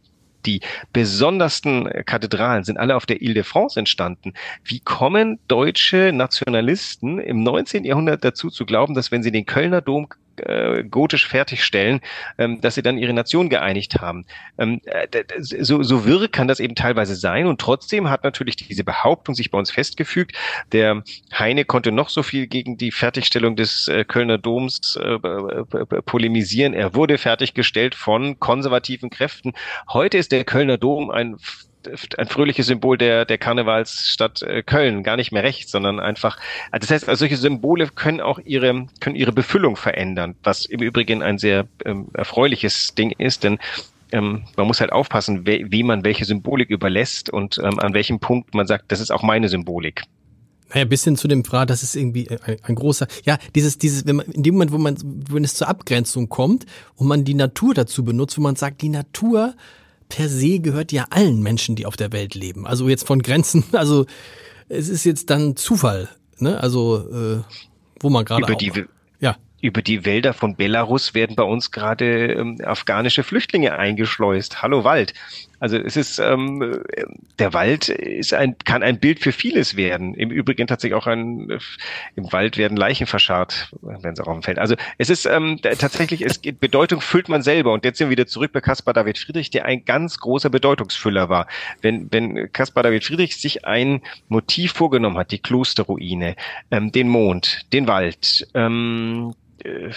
die 0.45 0.61
besondersten 0.93 1.89
Kathedralen 2.05 2.63
sind 2.63 2.77
alle 2.77 2.95
auf 2.95 3.05
der 3.05 3.21
Ile 3.21 3.33
de 3.33 3.43
France 3.43 3.79
entstanden. 3.79 4.33
Wie 4.63 4.79
kommen 4.79 5.39
deutsche 5.47 6.11
Nationalisten 6.13 7.19
im 7.19 7.43
19. 7.43 7.83
Jahrhundert 7.85 8.23
dazu 8.23 8.49
zu 8.49 8.65
glauben, 8.65 8.93
dass 8.93 9.11
wenn 9.11 9.23
sie 9.23 9.31
den 9.31 9.45
Kölner 9.45 9.81
Dom 9.81 10.07
äh, 10.45 10.83
gotisch 10.83 11.27
fertigstellen, 11.27 12.01
ähm, 12.37 12.61
dass 12.61 12.75
sie 12.75 12.81
dann 12.81 12.97
ihre 12.97 13.13
Nation 13.13 13.49
geeinigt 13.49 14.01
haben. 14.01 14.25
Ähm, 14.57 14.81
äh, 14.85 15.07
so, 15.39 15.83
so 15.83 16.05
wirr 16.05 16.27
kann 16.27 16.47
das 16.47 16.59
eben 16.59 16.75
teilweise 16.75 17.15
sein 17.15 17.47
und 17.47 17.59
trotzdem 17.59 18.09
hat 18.09 18.23
natürlich 18.23 18.55
diese 18.55 18.83
Behauptung 18.83 19.35
sich 19.35 19.51
bei 19.51 19.57
uns 19.57 19.71
festgefügt. 19.71 20.35
Der 20.71 21.03
Heine 21.37 21.65
konnte 21.65 21.91
noch 21.91 22.09
so 22.09 22.23
viel 22.23 22.47
gegen 22.47 22.77
die 22.77 22.91
Fertigstellung 22.91 23.55
des 23.55 23.87
äh, 23.87 24.05
Kölner 24.05 24.37
Doms 24.37 24.95
äh, 24.95 25.19
polemisieren. 26.05 26.73
Er 26.73 26.95
wurde 26.95 27.17
fertiggestellt 27.17 27.95
von 27.95 28.39
konservativen 28.39 29.09
Kräften. 29.09 29.53
Heute 29.89 30.17
ist 30.17 30.31
der 30.31 30.43
Kölner 30.43 30.77
Dom 30.77 31.09
ein 31.09 31.37
ein 32.17 32.27
fröhliches 32.27 32.67
Symbol 32.67 32.97
der, 32.97 33.25
der 33.25 33.37
Karnevalsstadt 33.37 34.41
äh, 34.41 34.63
Köln, 34.63 35.03
gar 35.03 35.17
nicht 35.17 35.31
mehr 35.31 35.43
rechts, 35.43 35.71
sondern 35.71 35.99
einfach, 35.99 36.39
das 36.71 36.89
heißt, 36.89 37.07
also 37.07 37.19
solche 37.19 37.37
Symbole 37.37 37.87
können 37.87 38.21
auch 38.21 38.39
ihre, 38.43 38.87
können 38.99 39.15
ihre 39.15 39.31
Befüllung 39.31 39.75
verändern, 39.75 40.35
was 40.43 40.65
im 40.65 40.81
Übrigen 40.81 41.23
ein 41.23 41.37
sehr 41.37 41.67
ähm, 41.85 42.09
erfreuliches 42.13 42.95
Ding 42.95 43.11
ist, 43.17 43.43
denn 43.43 43.59
ähm, 44.11 44.43
man 44.57 44.67
muss 44.67 44.81
halt 44.81 44.91
aufpassen, 44.91 45.45
we, 45.45 45.65
wie 45.69 45.83
man 45.83 46.03
welche 46.03 46.25
Symbolik 46.25 46.69
überlässt 46.69 47.29
und 47.29 47.57
ähm, 47.59 47.79
an 47.79 47.93
welchem 47.93 48.19
Punkt 48.19 48.53
man 48.53 48.67
sagt, 48.67 48.91
das 48.91 48.99
ist 48.99 49.11
auch 49.11 49.23
meine 49.23 49.49
Symbolik. 49.49 50.03
Naja, 50.73 50.85
bis 50.85 51.03
hin 51.03 51.17
zu 51.17 51.27
dem 51.27 51.43
Frage, 51.43 51.67
das 51.67 51.83
ist 51.83 51.95
irgendwie 51.95 52.29
ein, 52.29 52.57
ein, 52.63 52.75
großer, 52.75 53.07
ja, 53.25 53.37
dieses, 53.55 53.77
dieses, 53.77 54.05
wenn 54.05 54.17
man, 54.17 54.25
in 54.27 54.43
dem 54.43 54.53
Moment, 54.53 54.71
wo 54.71 54.77
man, 54.77 54.97
wenn 55.29 55.43
es 55.43 55.55
zur 55.55 55.67
Abgrenzung 55.67 56.29
kommt 56.29 56.65
und 56.95 57.07
man 57.07 57.25
die 57.25 57.33
Natur 57.33 57.73
dazu 57.73 58.05
benutzt, 58.05 58.37
wo 58.37 58.41
man 58.41 58.55
sagt, 58.55 58.81
die 58.81 58.89
Natur 58.89 59.53
per 60.11 60.29
se 60.29 60.59
gehört 60.59 60.91
ja 60.91 61.07
allen 61.09 61.41
Menschen, 61.41 61.75
die 61.75 61.85
auf 61.85 61.95
der 61.95 62.11
Welt 62.11 62.35
leben. 62.35 62.67
Also 62.67 62.87
jetzt 62.89 63.07
von 63.07 63.21
Grenzen, 63.21 63.63
also 63.71 64.05
es 64.69 64.89
ist 64.89 65.05
jetzt 65.05 65.29
dann 65.29 65.55
Zufall, 65.55 66.09
ne? 66.37 66.61
Also 66.61 66.97
äh, 67.09 67.43
wo 67.99 68.09
man 68.09 68.25
gerade 68.25 68.43
über 68.43 68.55
die 68.55 68.71
ja 69.19 69.37
über 69.61 69.81
die 69.81 70.05
Wälder 70.05 70.33
von 70.33 70.55
Belarus 70.55 71.13
werden 71.13 71.35
bei 71.35 71.43
uns 71.43 71.71
gerade 71.71 72.33
ähm, 72.33 72.57
afghanische 72.63 73.23
Flüchtlinge 73.23 73.73
eingeschleust. 73.73 74.61
Hallo 74.61 74.83
Wald. 74.83 75.13
Also 75.61 75.77
es 75.77 75.95
ist 75.95 76.17
ähm, 76.17 76.81
der 77.37 77.53
Wald 77.53 77.87
ist 77.87 78.33
ein 78.33 78.57
kann 78.57 78.81
ein 78.81 78.99
Bild 78.99 79.19
für 79.19 79.31
vieles 79.31 79.77
werden. 79.77 80.15
Im 80.15 80.31
Übrigen 80.31 80.65
tatsächlich 80.65 80.95
auch 80.95 81.05
ein 81.05 81.59
im 82.15 82.33
Wald 82.33 82.57
werden 82.57 82.75
Leichen 82.75 83.05
verscharrt, 83.05 83.71
wenn 83.81 84.15
sie 84.15 84.25
auf 84.25 84.33
dem 84.33 84.41
Feld. 84.41 84.57
Also 84.57 84.75
es 84.97 85.11
ist 85.11 85.27
ähm, 85.27 85.59
tatsächlich 85.61 86.25
es 86.25 86.41
geht 86.41 86.59
Bedeutung 86.59 86.99
füllt 86.99 87.29
man 87.29 87.43
selber 87.43 87.73
und 87.73 87.85
jetzt 87.85 87.99
sind 87.99 88.07
wir 88.07 88.11
wieder 88.17 88.25
zurück 88.25 88.51
bei 88.53 88.59
Caspar 88.59 88.95
David 88.95 89.19
Friedrich, 89.19 89.51
der 89.51 89.65
ein 89.65 89.85
ganz 89.85 90.17
großer 90.17 90.49
Bedeutungsfüller 90.49 91.29
war. 91.29 91.45
Wenn 91.81 92.11
wenn 92.11 92.51
Caspar 92.51 92.81
David 92.81 93.03
Friedrich 93.03 93.37
sich 93.37 93.63
ein 93.63 94.01
Motiv 94.29 94.73
vorgenommen 94.73 95.19
hat, 95.19 95.31
die 95.31 95.39
Klosterruine, 95.39 96.37
ähm, 96.71 96.91
den 96.91 97.07
Mond, 97.07 97.71
den 97.71 97.87
Wald, 97.87 98.47
ähm, 98.55 99.35
äh, 99.63 99.91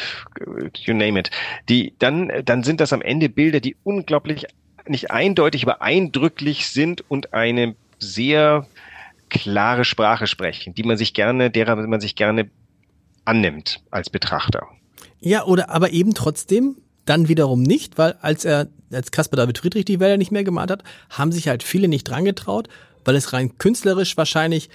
you 0.75 0.93
name 0.93 1.19
it, 1.19 1.31
die 1.71 1.95
dann 1.99 2.31
dann 2.45 2.65
sind 2.65 2.81
das 2.81 2.93
am 2.93 3.01
Ende 3.01 3.31
Bilder, 3.31 3.61
die 3.61 3.77
unglaublich 3.83 4.45
nicht 4.87 5.11
eindeutig, 5.11 5.65
aber 5.65 5.83
eindrücklich 5.83 6.69
sind 6.69 7.05
und 7.09 7.33
eine 7.33 7.75
sehr 7.99 8.67
klare 9.31 9.85
Sprache 9.85 10.27
sprechen, 10.27 10.75
die 10.75 10.83
man 10.83 10.97
sich 10.97 11.15
gerne, 11.15 11.51
derer 11.51 11.77
man 11.77 12.01
sich 12.01 12.15
gerne 12.15 12.51
annimmt 13.25 13.81
als 13.91 14.11
Betrachter. 14.11 14.67
Ja, 15.21 15.45
oder 15.45 15.71
aber 15.71 15.91
eben 15.91 16.15
trotzdem 16.15 16.77
dann 17.07 17.29
wiederum 17.29 17.63
nicht, 17.63 17.99
weil 17.99 18.17
als 18.21 18.45
er, 18.45 18.69
als 18.93 19.11
Caspar 19.11 19.37
David 19.37 19.59
Friedrich 19.59 19.85
die 19.85 20.01
Wälder 20.01 20.17
nicht 20.17 20.33
mehr 20.33 20.45
gemalt 20.45 20.71
hat, 20.71 20.85
haben 21.11 21.33
sich 21.33 21.49
halt 21.49 21.63
viele 21.63 21.89
nicht 21.89 22.05
dran 22.05 22.25
getraut, 22.25 22.69
weil 23.05 23.17
es 23.17 23.33
rein 23.33 23.59
künstlerisch 23.59 24.17
wahrscheinlich 24.17 24.69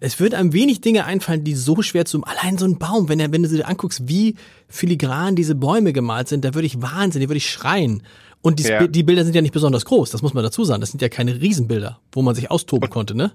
es 0.00 0.20
wird 0.20 0.34
einem 0.34 0.52
wenig 0.52 0.80
Dinge 0.80 1.04
einfallen, 1.04 1.44
die 1.44 1.54
so 1.54 1.80
schwer 1.82 2.04
zum, 2.04 2.24
allein 2.24 2.58
so 2.58 2.66
ein 2.66 2.78
Baum, 2.78 3.08
wenn, 3.08 3.20
er, 3.20 3.32
wenn 3.32 3.42
du 3.42 3.48
dir 3.48 3.66
anguckst, 3.66 4.08
wie 4.08 4.36
filigran 4.68 5.36
diese 5.36 5.54
Bäume 5.54 5.92
gemalt 5.92 6.28
sind, 6.28 6.44
da 6.44 6.54
würde 6.54 6.66
ich 6.66 6.82
Wahnsinn, 6.82 7.22
da 7.22 7.28
würde 7.28 7.38
ich 7.38 7.50
schreien. 7.50 8.02
Und 8.46 8.60
die, 8.60 8.62
ja. 8.62 8.86
die 8.86 9.02
Bilder 9.02 9.24
sind 9.24 9.34
ja 9.34 9.42
nicht 9.42 9.50
besonders 9.50 9.84
groß, 9.86 10.10
das 10.10 10.22
muss 10.22 10.32
man 10.32 10.44
dazu 10.44 10.64
sagen. 10.64 10.80
Das 10.80 10.92
sind 10.92 11.02
ja 11.02 11.08
keine 11.08 11.40
Riesenbilder, 11.40 11.98
wo 12.12 12.22
man 12.22 12.36
sich 12.36 12.48
austoben 12.48 12.84
und, 12.84 12.90
konnte, 12.90 13.16
ne? 13.16 13.32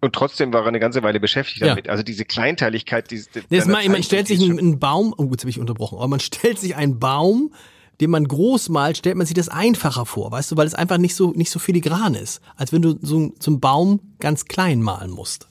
Und 0.00 0.14
trotzdem 0.14 0.50
war 0.50 0.62
er 0.62 0.68
eine 0.68 0.80
ganze 0.80 1.02
Weile 1.02 1.20
beschäftigt 1.20 1.60
damit. 1.60 1.84
Ja. 1.84 1.92
Also 1.92 2.02
diese 2.02 2.24
Kleinteiligkeit, 2.24 3.10
diese. 3.10 3.28
Das 3.50 3.66
mal, 3.66 3.86
man 3.90 4.02
stellt 4.02 4.28
sich 4.28 4.42
einen, 4.42 4.58
einen 4.58 4.78
Baum, 4.78 5.14
oh, 5.18 5.28
jetzt 5.30 5.42
habe 5.42 5.50
ich 5.50 5.60
unterbrochen, 5.60 5.98
aber 5.98 6.08
man 6.08 6.20
stellt 6.20 6.58
sich 6.58 6.74
einen 6.74 6.98
Baum, 6.98 7.52
den 8.00 8.08
man 8.08 8.26
groß 8.26 8.70
malt, 8.70 8.96
stellt 8.96 9.16
man 9.16 9.26
sich 9.26 9.34
das 9.34 9.50
einfacher 9.50 10.06
vor, 10.06 10.32
weißt 10.32 10.52
du, 10.52 10.56
weil 10.56 10.66
es 10.66 10.74
einfach 10.74 10.96
nicht 10.96 11.14
so, 11.14 11.32
nicht 11.32 11.50
so 11.50 11.58
filigran 11.58 12.14
ist, 12.14 12.40
als 12.56 12.72
wenn 12.72 12.80
du 12.80 12.98
so, 13.02 13.34
so 13.38 13.50
einen 13.50 13.60
Baum 13.60 14.00
ganz 14.20 14.46
klein 14.46 14.80
malen 14.80 15.10
musst 15.10 15.49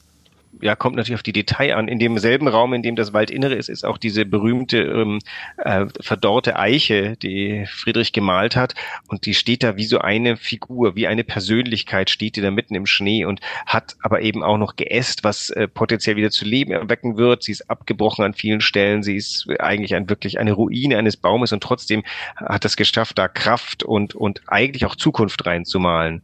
ja, 0.62 0.76
kommt 0.76 0.96
natürlich 0.96 1.16
auf 1.16 1.24
die 1.24 1.34
Detail 1.34 1.76
an. 1.76 1.88
In 1.88 2.00
demselben 2.00 2.48
Raum, 2.48 2.74
in 2.74 2.84
dem 2.84 2.96
das 2.96 3.14
Waldinnere 3.14 3.56
ist, 3.56 3.70
ist 3.70 3.86
auch 3.86 3.98
diese 3.98 4.26
berühmte 4.26 4.80
ähm, 4.80 5.20
äh, 5.58 5.86
verdorrte 6.02 6.58
Eiche, 6.58 7.16
die 7.18 7.66
Friedrich 7.68 8.12
gemalt 8.12 8.56
hat. 8.56 8.76
Und 9.08 9.26
die 9.26 9.34
steht 9.34 9.64
da 9.64 9.78
wie 9.78 9.86
so 9.86 10.00
eine 10.00 10.38
Figur, 10.38 10.96
wie 10.96 11.08
eine 11.08 11.24
Persönlichkeit, 11.24 12.10
steht 12.10 12.36
die 12.36 12.42
da 12.42 12.52
mitten 12.52 12.76
im 12.76 12.86
Schnee 12.86 13.26
und 13.26 13.42
hat 13.66 13.96
aber 14.02 14.22
eben 14.22 14.44
auch 14.44 14.58
noch 14.58 14.76
geäst, 14.76 15.24
was 15.24 15.50
äh, 15.52 15.68
potenziell 15.68 16.16
wieder 16.16 16.32
zu 16.32 16.46
Leben 16.46 16.72
erwecken 16.72 17.18
wird. 17.18 17.44
Sie 17.44 17.52
ist 17.52 17.70
abgebrochen 17.70 18.26
an 18.26 18.34
vielen 18.34 18.62
Stellen. 18.62 19.04
Sie 19.04 19.16
ist 19.16 19.48
eigentlich 19.60 19.96
ein, 19.96 20.10
wirklich 20.10 20.40
eine 20.40 20.52
Ruine 20.52 20.98
eines 20.98 21.18
Baumes 21.18 21.54
und 21.54 21.64
trotzdem 21.64 22.04
hat 22.36 22.66
es 22.66 22.76
geschafft, 22.76 23.18
da 23.18 23.28
Kraft 23.28 23.84
und, 23.84 24.16
und 24.16 24.42
eigentlich 24.48 24.86
auch 24.86 24.96
Zukunft 24.96 25.46
reinzumalen 25.46 26.22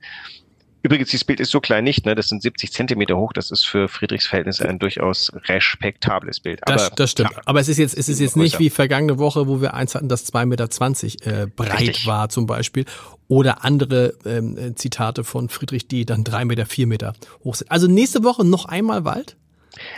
Übrigens, 0.85 1.09
dieses 1.09 1.23
Bild 1.23 1.39
ist 1.39 1.49
so 1.49 1.61
klein 1.61 1.83
nicht, 1.83 2.05
ne? 2.05 2.13
Das 2.13 2.27
sind 2.27 2.43
70 2.43 2.71
Zentimeter 2.71 3.17
hoch. 3.17 3.33
Das 3.33 3.49
ist 3.49 3.65
für 3.65 3.87
Friedrichs 3.87 4.27
Verhältnisse 4.27 4.69
ein 4.69 4.77
durchaus 4.77 5.31
respektables 5.47 6.39
Bild. 6.39 6.61
Das, 6.67 6.91
das 6.95 7.09
stimmt. 7.09 7.31
Klar, 7.31 7.41
Aber 7.47 7.59
es 7.59 7.69
ist 7.69 7.79
jetzt, 7.79 7.97
es 7.97 8.07
ist 8.07 8.19
jetzt 8.19 8.37
nicht 8.37 8.59
wie 8.59 8.69
vergangene 8.69 9.17
Woche, 9.17 9.47
wo 9.47 9.61
wir 9.61 9.73
eins 9.73 9.95
hatten, 9.95 10.09
das 10.09 10.31
2,20 10.31 10.45
Meter 10.45 11.41
äh, 11.41 11.47
breit 11.47 11.79
Richtig. 11.79 12.05
war 12.05 12.29
zum 12.29 12.45
Beispiel. 12.45 12.85
Oder 13.27 13.65
andere 13.65 14.13
ähm, 14.25 14.75
Zitate 14.75 15.23
von 15.23 15.49
Friedrich, 15.49 15.87
die 15.87 16.05
dann 16.05 16.23
drei 16.23 16.45
Meter, 16.45 16.67
vier 16.67 16.85
Meter 16.85 17.13
hoch 17.43 17.55
sind. 17.55 17.71
Also 17.71 17.87
nächste 17.87 18.23
Woche 18.23 18.45
noch 18.45 18.65
einmal 18.65 19.05
Wald? 19.05 19.37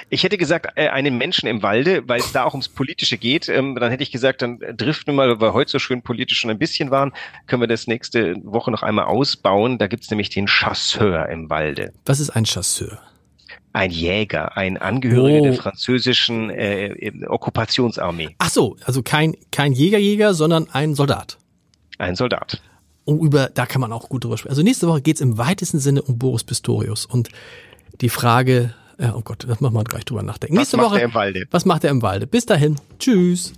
Ich 0.09 0.23
hätte 0.23 0.37
gesagt, 0.37 0.73
äh, 0.75 0.89
einen 0.89 1.17
Menschen 1.17 1.47
im 1.47 1.63
Walde, 1.63 2.07
weil 2.07 2.19
es 2.19 2.31
da 2.31 2.43
auch 2.43 2.53
ums 2.53 2.69
Politische 2.69 3.17
geht. 3.17 3.49
Ähm, 3.49 3.75
dann 3.75 3.91
hätte 3.91 4.03
ich 4.03 4.11
gesagt, 4.11 4.41
dann 4.41 4.59
driften 4.59 5.13
wir 5.13 5.13
mal, 5.13 5.29
weil 5.29 5.41
wir 5.41 5.53
heute 5.53 5.71
so 5.71 5.79
schön 5.79 6.01
politisch 6.01 6.39
schon 6.39 6.51
ein 6.51 6.59
bisschen 6.59 6.91
waren, 6.91 7.13
können 7.45 7.61
wir 7.61 7.67
das 7.67 7.87
nächste 7.87 8.35
Woche 8.43 8.71
noch 8.71 8.83
einmal 8.83 9.05
ausbauen. 9.05 9.77
Da 9.77 9.87
gibt's 9.87 10.09
nämlich 10.09 10.29
den 10.29 10.47
Chasseur 10.47 11.29
im 11.29 11.49
Walde. 11.49 11.93
Was 12.05 12.19
ist 12.19 12.31
ein 12.31 12.45
Chasseur? 12.45 12.99
Ein 13.73 13.91
Jäger, 13.91 14.57
ein 14.57 14.77
Angehöriger 14.77 15.41
oh. 15.41 15.43
der 15.43 15.53
französischen 15.53 16.49
äh, 16.49 17.11
Okkupationsarmee. 17.27 18.35
Ach 18.39 18.49
so, 18.49 18.75
also 18.83 19.03
kein, 19.03 19.35
kein 19.51 19.73
Jägerjäger, 19.73 20.33
sondern 20.33 20.67
ein 20.71 20.95
Soldat. 20.95 21.37
Ein 21.99 22.15
Soldat. 22.15 22.61
Oh, 23.05 23.23
über, 23.23 23.49
da 23.53 23.65
kann 23.65 23.79
man 23.79 23.93
auch 23.93 24.09
gut 24.09 24.23
drüber 24.23 24.37
sprechen. 24.37 24.51
Also 24.51 24.63
nächste 24.63 24.87
Woche 24.87 25.01
geht's 25.01 25.21
im 25.21 25.37
weitesten 25.37 25.79
Sinne 25.79 26.01
um 26.01 26.17
Boris 26.17 26.43
Pistorius 26.43 27.05
und 27.05 27.29
die 28.01 28.09
Frage, 28.09 28.73
ja, 28.99 29.15
oh 29.15 29.21
Gott, 29.21 29.45
das 29.47 29.61
machen 29.61 29.75
wir 29.75 29.83
gleich 29.83 30.05
drüber 30.05 30.23
nachdenken. 30.23 30.55
Was 30.55 30.61
Nächste 30.61 30.77
macht 30.77 30.87
Woche, 30.87 30.99
er 30.99 31.05
im 31.05 31.13
Walde? 31.13 31.47
Was 31.51 31.65
macht 31.65 31.83
er 31.83 31.91
im 31.91 32.01
Walde? 32.01 32.27
Bis 32.27 32.45
dahin. 32.45 32.75
Tschüss. 32.99 33.53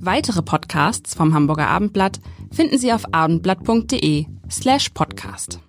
Weitere 0.00 0.42
Podcasts 0.42 1.14
vom 1.14 1.34
Hamburger 1.34 1.68
Abendblatt 1.68 2.20
finden 2.52 2.78
Sie 2.78 2.92
auf 2.92 3.02
abendblatt.de 3.12 4.26
slash 4.48 4.90
podcast. 4.90 5.60